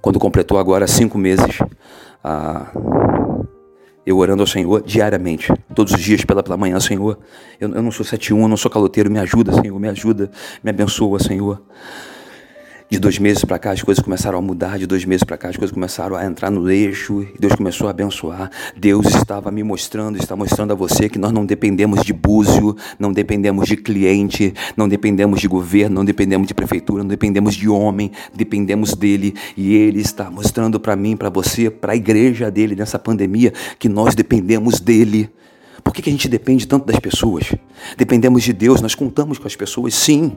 [0.00, 1.58] Quando completou agora cinco meses,
[2.28, 2.72] ah,
[4.04, 7.18] eu orando ao Senhor diariamente, todos os dias pela, pela manhã, Senhor.
[7.60, 10.28] Eu, eu não sou 71, eu não sou caloteiro, me ajuda, Senhor, me ajuda,
[10.62, 11.62] me abençoa, Senhor.
[12.88, 15.48] De dois meses para cá as coisas começaram a mudar, de dois meses para cá
[15.48, 18.48] as coisas começaram a entrar no eixo, e Deus começou a abençoar.
[18.76, 23.12] Deus estava me mostrando, está mostrando a você que nós não dependemos de búzio, não
[23.12, 28.12] dependemos de cliente, não dependemos de governo, não dependemos de prefeitura, não dependemos de homem,
[28.32, 29.34] dependemos dele.
[29.56, 33.88] E ele está mostrando para mim, para você, para a igreja dele nessa pandemia, que
[33.88, 35.28] nós dependemos dele.
[35.82, 37.52] Por que, que a gente depende tanto das pessoas?
[37.96, 40.36] Dependemos de Deus, nós contamos com as pessoas, sim.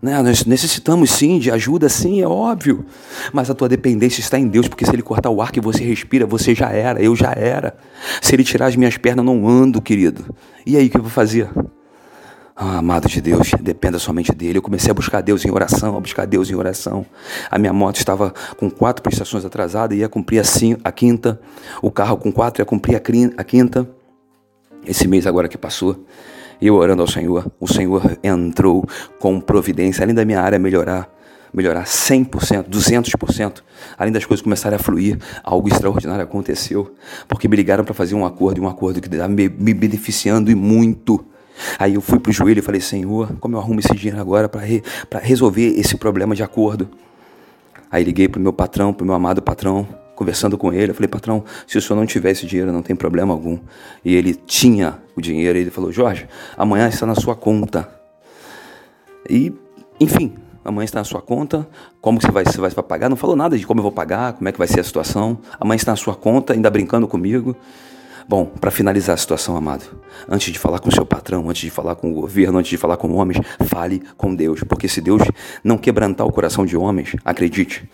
[0.00, 0.22] Né?
[0.22, 2.84] Nós necessitamos sim de ajuda, sim, é óbvio.
[3.32, 5.82] Mas a tua dependência está em Deus, porque se Ele cortar o ar que você
[5.84, 7.76] respira, você já era, eu já era.
[8.22, 10.34] Se Ele tirar as minhas pernas, não ando, querido.
[10.64, 11.48] E aí, o que eu vou fazer?
[12.60, 14.58] Ah, amado de Deus, dependa somente dele.
[14.58, 17.06] Eu comecei a buscar Deus em oração, a buscar Deus em oração.
[17.48, 20.42] A minha moto estava com quatro prestações atrasadas, ia cumprir
[20.82, 21.40] a, quinta.
[21.80, 23.88] O carro com quatro ia cumprir a quinta.
[24.84, 26.04] Esse mês agora que passou,
[26.66, 28.84] eu orando ao Senhor, o Senhor entrou
[29.18, 31.08] com providência, além da minha área melhorar,
[31.52, 33.62] melhorar 100%, 200%,
[33.96, 36.94] além das coisas começarem a fluir, algo extraordinário aconteceu,
[37.26, 40.54] porque me ligaram para fazer um acordo, um acordo que estava me, me beneficiando e
[40.54, 41.24] muito.
[41.78, 44.60] Aí eu fui pro joelho e falei, Senhor, como eu arrumo esse dinheiro agora para
[44.60, 44.82] re,
[45.22, 46.88] resolver esse problema de acordo?
[47.90, 49.88] Aí liguei pro meu patrão, pro meu amado patrão,
[50.18, 52.96] conversando com ele, eu falei, patrão, se o senhor não tiver esse dinheiro, não tem
[52.96, 53.56] problema algum.
[54.04, 57.88] E ele tinha o dinheiro, e ele falou, Jorge, amanhã está na sua conta.
[59.30, 59.54] E,
[60.00, 61.68] enfim, amanhã está na sua conta,
[62.00, 63.08] como você vai, você vai pagar?
[63.08, 65.38] Não falou nada de como eu vou pagar, como é que vai ser a situação.
[65.60, 67.56] Amanhã está na sua conta, ainda brincando comigo.
[68.26, 69.84] Bom, para finalizar a situação, amado,
[70.28, 72.96] antes de falar com seu patrão, antes de falar com o governo, antes de falar
[72.96, 75.22] com homens, fale com Deus, porque se Deus
[75.62, 77.88] não quebrantar o coração de homens, acredite,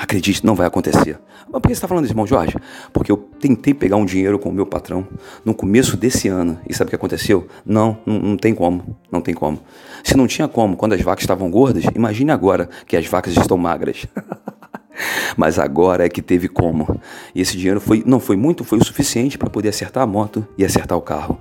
[0.00, 1.18] Acredite, não vai acontecer.
[1.52, 2.56] Mas por que você está falando isso, irmão Jorge?
[2.90, 5.06] Porque eu tentei pegar um dinheiro com o meu patrão
[5.44, 6.58] no começo desse ano.
[6.66, 7.46] E sabe o que aconteceu?
[7.66, 8.96] Não, não, não tem como.
[9.12, 9.60] Não tem como.
[10.02, 13.58] Se não tinha como quando as vacas estavam gordas, imagine agora que as vacas estão
[13.58, 14.06] magras.
[15.36, 16.98] Mas agora é que teve como.
[17.34, 20.46] E esse dinheiro foi, não foi muito, foi o suficiente para poder acertar a moto
[20.56, 21.38] e acertar o carro.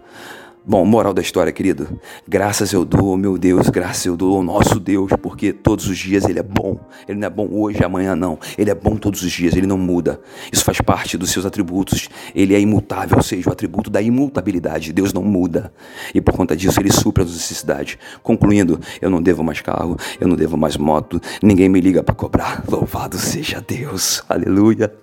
[0.69, 1.99] Bom, moral da história, querido.
[2.27, 6.25] Graças eu dou, meu Deus, graças eu dou ao nosso Deus, porque todos os dias
[6.25, 6.79] Ele é bom.
[7.07, 8.37] Ele não é bom hoje, amanhã não.
[8.55, 10.21] Ele é bom todos os dias, Ele não muda.
[10.53, 12.07] Isso faz parte dos seus atributos.
[12.35, 14.93] Ele é imutável, ou seja, o atributo da imutabilidade.
[14.93, 15.73] Deus não muda.
[16.13, 17.97] E por conta disso, Ele supra as necessidades.
[18.21, 22.13] Concluindo, eu não devo mais carro, eu não devo mais moto, ninguém me liga para
[22.13, 22.63] cobrar.
[22.69, 24.21] Louvado seja Deus.
[24.29, 24.93] Aleluia.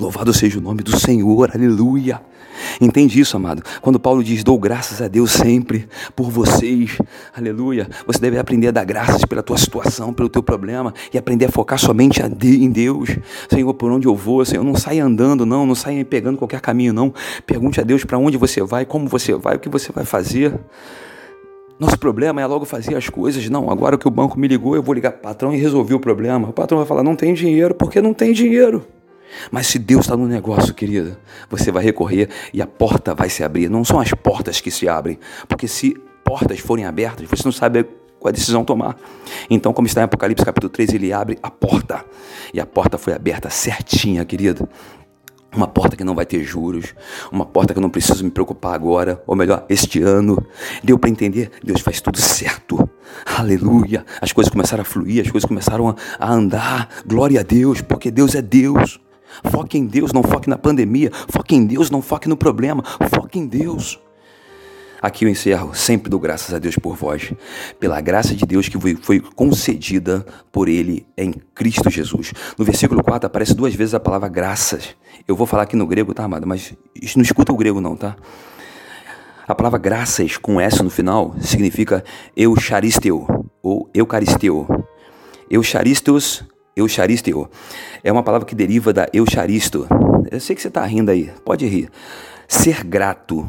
[0.00, 1.52] Louvado seja o nome do Senhor.
[1.54, 2.20] Aleluia.
[2.80, 3.62] Entende isso, amado?
[3.80, 6.98] Quando Paulo diz: Dou graças a Deus sempre por vocês,
[7.36, 7.88] aleluia.
[8.06, 11.50] Você deve aprender a dar graças pela tua situação, pelo teu problema e aprender a
[11.50, 13.16] focar somente em Deus.
[13.48, 16.92] Senhor, por onde eu vou, Senhor, não saia andando, não, não saia pegando qualquer caminho,
[16.92, 17.12] não.
[17.46, 20.54] Pergunte a Deus para onde você vai, como você vai, o que você vai fazer.
[21.78, 23.48] Nosso problema é logo fazer as coisas.
[23.50, 25.94] Não, agora que o banco me ligou, eu vou ligar para o patrão e resolver
[25.94, 26.48] o problema.
[26.48, 28.86] O patrão vai falar: não tem dinheiro, porque não tem dinheiro.
[29.50, 31.18] Mas se Deus está no negócio, querida,
[31.48, 33.68] você vai recorrer e a porta vai se abrir.
[33.68, 35.18] Não são as portas que se abrem,
[35.48, 37.84] porque se portas forem abertas, você não sabe
[38.18, 38.96] qual a decisão tomar.
[39.48, 42.04] Então, como está em Apocalipse capítulo 3, ele abre a porta.
[42.52, 44.68] E a porta foi aberta certinha, querido.
[45.54, 46.94] Uma porta que não vai ter juros,
[47.32, 50.44] uma porta que eu não preciso me preocupar agora, ou melhor, este ano.
[50.82, 51.50] Deu para entender?
[51.64, 52.88] Deus faz tudo certo.
[53.24, 54.04] Aleluia.
[54.20, 56.88] As coisas começaram a fluir, as coisas começaram a andar.
[57.06, 59.00] Glória a Deus, porque Deus é Deus.
[59.44, 61.10] Foque em Deus, não foque na pandemia.
[61.28, 62.82] Foque em Deus, não foque no problema.
[63.10, 63.98] Foque em Deus.
[65.00, 67.32] Aqui eu encerro, sempre dou graças a Deus por vós,
[67.78, 72.32] pela graça de Deus que foi concedida por Ele em Cristo Jesus.
[72.58, 74.96] No versículo 4 aparece duas vezes a palavra graças.
[75.28, 76.46] Eu vou falar aqui no grego, tá, amado?
[76.46, 76.74] Mas
[77.14, 78.16] não escuta o grego, não, tá?
[79.46, 82.02] A palavra graças com S no final significa
[82.36, 84.66] eucharisteu ou eucaristeu.
[85.48, 86.42] Eucharistos
[86.76, 87.50] Eucharisteo.
[88.04, 89.88] É uma palavra que deriva da Eucharisto.
[90.30, 91.88] Eu sei que você está rindo aí, pode rir.
[92.46, 93.48] Ser grato.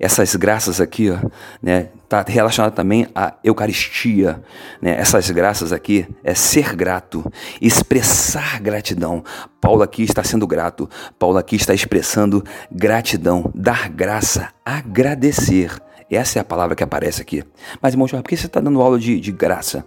[0.00, 1.18] Essas graças aqui, ó,
[1.60, 4.40] né, tá relacionado também à Eucaristia,
[4.80, 4.92] né?
[4.92, 7.24] Essas graças aqui é ser grato,
[7.60, 9.24] expressar gratidão.
[9.60, 10.88] Paulo aqui está sendo grato.
[11.18, 15.72] Paulo aqui está expressando gratidão, dar graça, agradecer.
[16.08, 17.42] Essa é a palavra que aparece aqui.
[17.82, 19.84] Mas, irmão, por que você está dando aula de, de graça?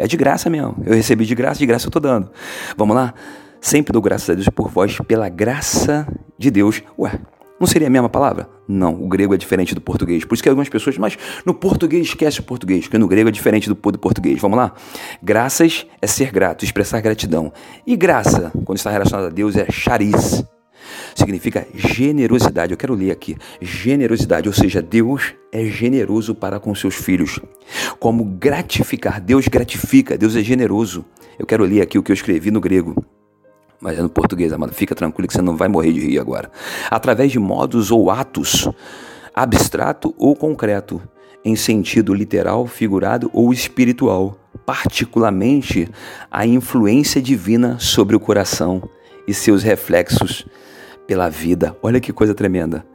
[0.00, 0.76] É de graça mesmo.
[0.84, 2.30] Eu recebi de graça, de graça eu tô dando.
[2.74, 3.12] Vamos lá?
[3.60, 6.82] Sempre dou graças a Deus por vós, pela graça de Deus.
[6.98, 7.20] Ué,
[7.60, 8.48] não seria a mesma palavra?
[8.66, 10.24] Não, o grego é diferente do português.
[10.24, 13.32] Por isso que algumas pessoas, mas no português esquece o português, porque no grego é
[13.32, 14.40] diferente do, do português.
[14.40, 14.72] Vamos lá?
[15.22, 17.52] Graças é ser grato, expressar gratidão.
[17.86, 20.42] E graça, quando está relacionada a Deus, é charis
[21.20, 22.72] significa generosidade.
[22.72, 27.38] Eu quero ler aqui: generosidade, ou seja, Deus é generoso para com seus filhos.
[27.98, 31.04] Como gratificar, Deus gratifica, Deus é generoso.
[31.38, 33.04] Eu quero ler aqui o que eu escrevi no grego.
[33.80, 34.74] Mas é no português, amado.
[34.74, 36.50] Fica tranquilo que você não vai morrer de rir agora.
[36.90, 38.68] Através de modos ou atos,
[39.34, 41.00] abstrato ou concreto,
[41.42, 45.88] em sentido literal, figurado ou espiritual, particularmente
[46.30, 48.82] a influência divina sobre o coração
[49.26, 50.46] e seus reflexos
[51.10, 51.76] pela vida.
[51.82, 52.86] Olha que coisa tremenda.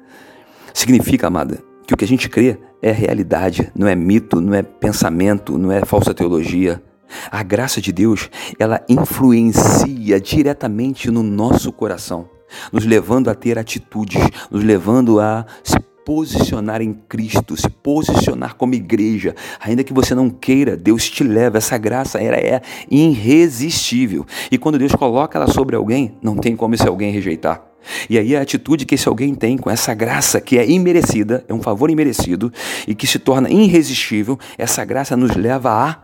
[0.73, 4.63] Significa, amada, que o que a gente crê é realidade, não é mito, não é
[4.63, 6.81] pensamento, não é falsa teologia.
[7.29, 12.29] A graça de Deus, ela influencia diretamente no nosso coração,
[12.71, 18.75] nos levando a ter atitudes, nos levando a se posicionar em Cristo, se posicionar como
[18.75, 19.35] igreja.
[19.59, 21.57] Ainda que você não queira, Deus te leva.
[21.57, 24.25] Essa graça era é irresistível.
[24.49, 27.74] E quando Deus coloca ela sobre alguém, não tem como esse alguém rejeitar.
[28.09, 31.53] E aí a atitude que esse alguém tem com essa graça que é imerecida, é
[31.53, 32.51] um favor imerecido
[32.87, 36.03] e que se torna irresistível, essa graça nos leva a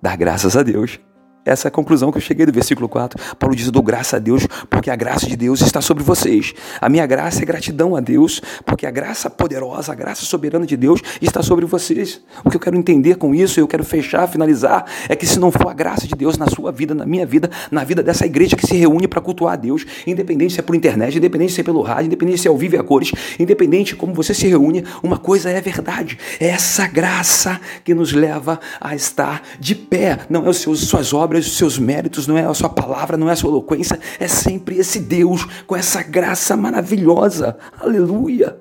[0.00, 0.98] dar graças a Deus.
[1.44, 3.18] Essa é a conclusão que eu cheguei do versículo 4.
[3.38, 6.52] Paulo diz: Eu dou graça a Deus, porque a graça de Deus está sobre vocês.
[6.80, 10.76] A minha graça é gratidão a Deus, porque a graça poderosa, a graça soberana de
[10.76, 12.20] Deus está sobre vocês.
[12.44, 15.50] O que eu quero entender com isso, eu quero fechar, finalizar, é que se não
[15.50, 18.54] for a graça de Deus na sua vida, na minha vida, na vida dessa igreja
[18.54, 21.64] que se reúne para cultuar a Deus, independente se é por internet, independente se é
[21.64, 24.84] pelo rádio, independente se é ao vivo e a cores, independente como você se reúne,
[25.02, 30.18] uma coisa é verdade: é essa graça que nos leva a estar de pé.
[30.28, 33.16] Não é os seus, suas obras obras, os seus méritos, não é a sua palavra,
[33.16, 37.56] não é a sua eloquência, é sempre esse Deus com essa graça maravilhosa.
[37.80, 38.56] Aleluia.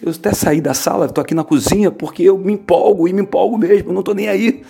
[0.00, 3.22] Eu até saí da sala, estou aqui na cozinha, porque eu me empolgo e me
[3.22, 4.62] empolgo mesmo, não estou nem aí.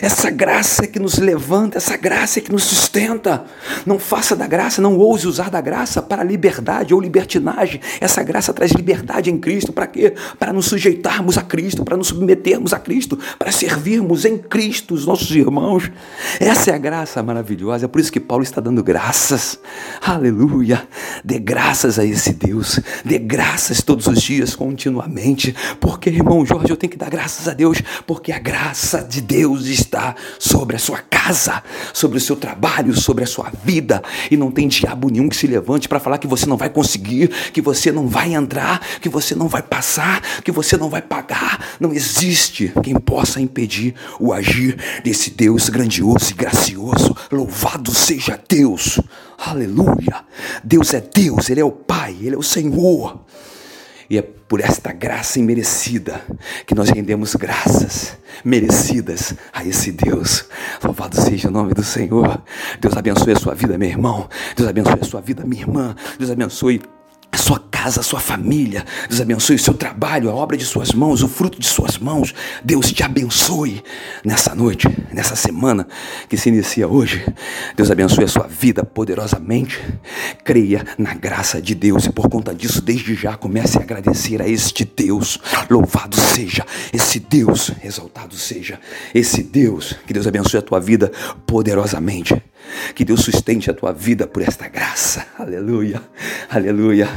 [0.00, 3.44] Essa graça que nos levanta, essa graça que nos sustenta.
[3.84, 7.78] Não faça da graça, não ouse usar da graça para liberdade ou libertinagem.
[8.00, 9.70] Essa graça traz liberdade em Cristo.
[9.70, 10.14] Para quê?
[10.38, 15.04] Para nos sujeitarmos a Cristo, para nos submetermos a Cristo, para servirmos em Cristo os
[15.04, 15.90] nossos irmãos.
[16.40, 17.84] Essa é a graça maravilhosa.
[17.84, 19.60] É por isso que Paulo está dando graças.
[20.00, 20.88] Aleluia.
[21.22, 22.80] Dê graças a esse Deus.
[23.04, 27.48] Dê graças todos os dias com continuamente, porque, irmão Jorge, eu tenho que dar graças
[27.48, 31.60] a Deus, porque a graça de Deus está sobre a sua casa,
[31.92, 34.00] sobre o seu trabalho, sobre a sua vida,
[34.30, 37.28] e não tem diabo nenhum que se levante para falar que você não vai conseguir,
[37.52, 41.58] que você não vai entrar, que você não vai passar, que você não vai pagar.
[41.80, 47.16] Não existe quem possa impedir o agir desse Deus grandioso e gracioso.
[47.32, 49.00] Louvado seja Deus.
[49.36, 50.24] Aleluia.
[50.62, 53.18] Deus é Deus, Ele é o Pai, Ele é o Senhor.
[54.10, 56.20] E é por esta graça imerecida
[56.66, 60.46] que nós rendemos graças merecidas a esse Deus.
[60.82, 62.42] Louvado seja o nome do Senhor.
[62.80, 64.28] Deus abençoe a sua vida, meu irmão.
[64.56, 65.94] Deus abençoe a sua vida, minha irmã.
[66.18, 66.82] Deus abençoe
[67.32, 68.84] a sua casa, a sua família.
[69.08, 72.34] Deus abençoe o seu trabalho, a obra de suas mãos, o fruto de suas mãos.
[72.64, 73.82] Deus te abençoe
[74.24, 75.86] nessa noite, nessa semana
[76.28, 77.24] que se inicia hoje.
[77.76, 79.80] Deus abençoe a sua vida poderosamente.
[80.44, 84.48] Creia na graça de Deus e por conta disso, desde já comece a agradecer a
[84.48, 85.38] este Deus.
[85.68, 88.78] Louvado seja esse Deus, exaltado seja
[89.14, 89.96] esse Deus.
[90.06, 91.12] Que Deus abençoe a tua vida
[91.46, 92.42] poderosamente.
[92.94, 95.26] Que Deus sustente a tua vida por esta graça.
[95.38, 96.00] Aleluia.
[96.48, 97.08] Aleluia.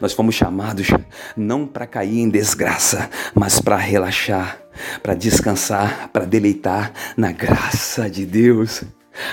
[0.00, 0.88] Nós fomos chamados
[1.36, 4.60] não para cair em desgraça, mas para relaxar,
[5.02, 8.84] para descansar, para deleitar na graça de Deus.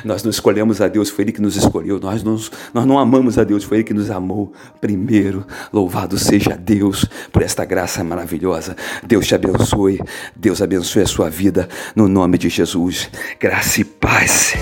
[0.03, 1.99] Nós não escolhemos a Deus, foi Ele que nos escolheu.
[1.99, 5.45] Nós, nos, nós não amamos a Deus, foi Ele que nos amou primeiro.
[5.71, 8.75] Louvado seja Deus por esta graça maravilhosa.
[9.05, 9.99] Deus te abençoe.
[10.35, 13.09] Deus abençoe a sua vida no nome de Jesus.
[13.39, 14.53] Graça e paz.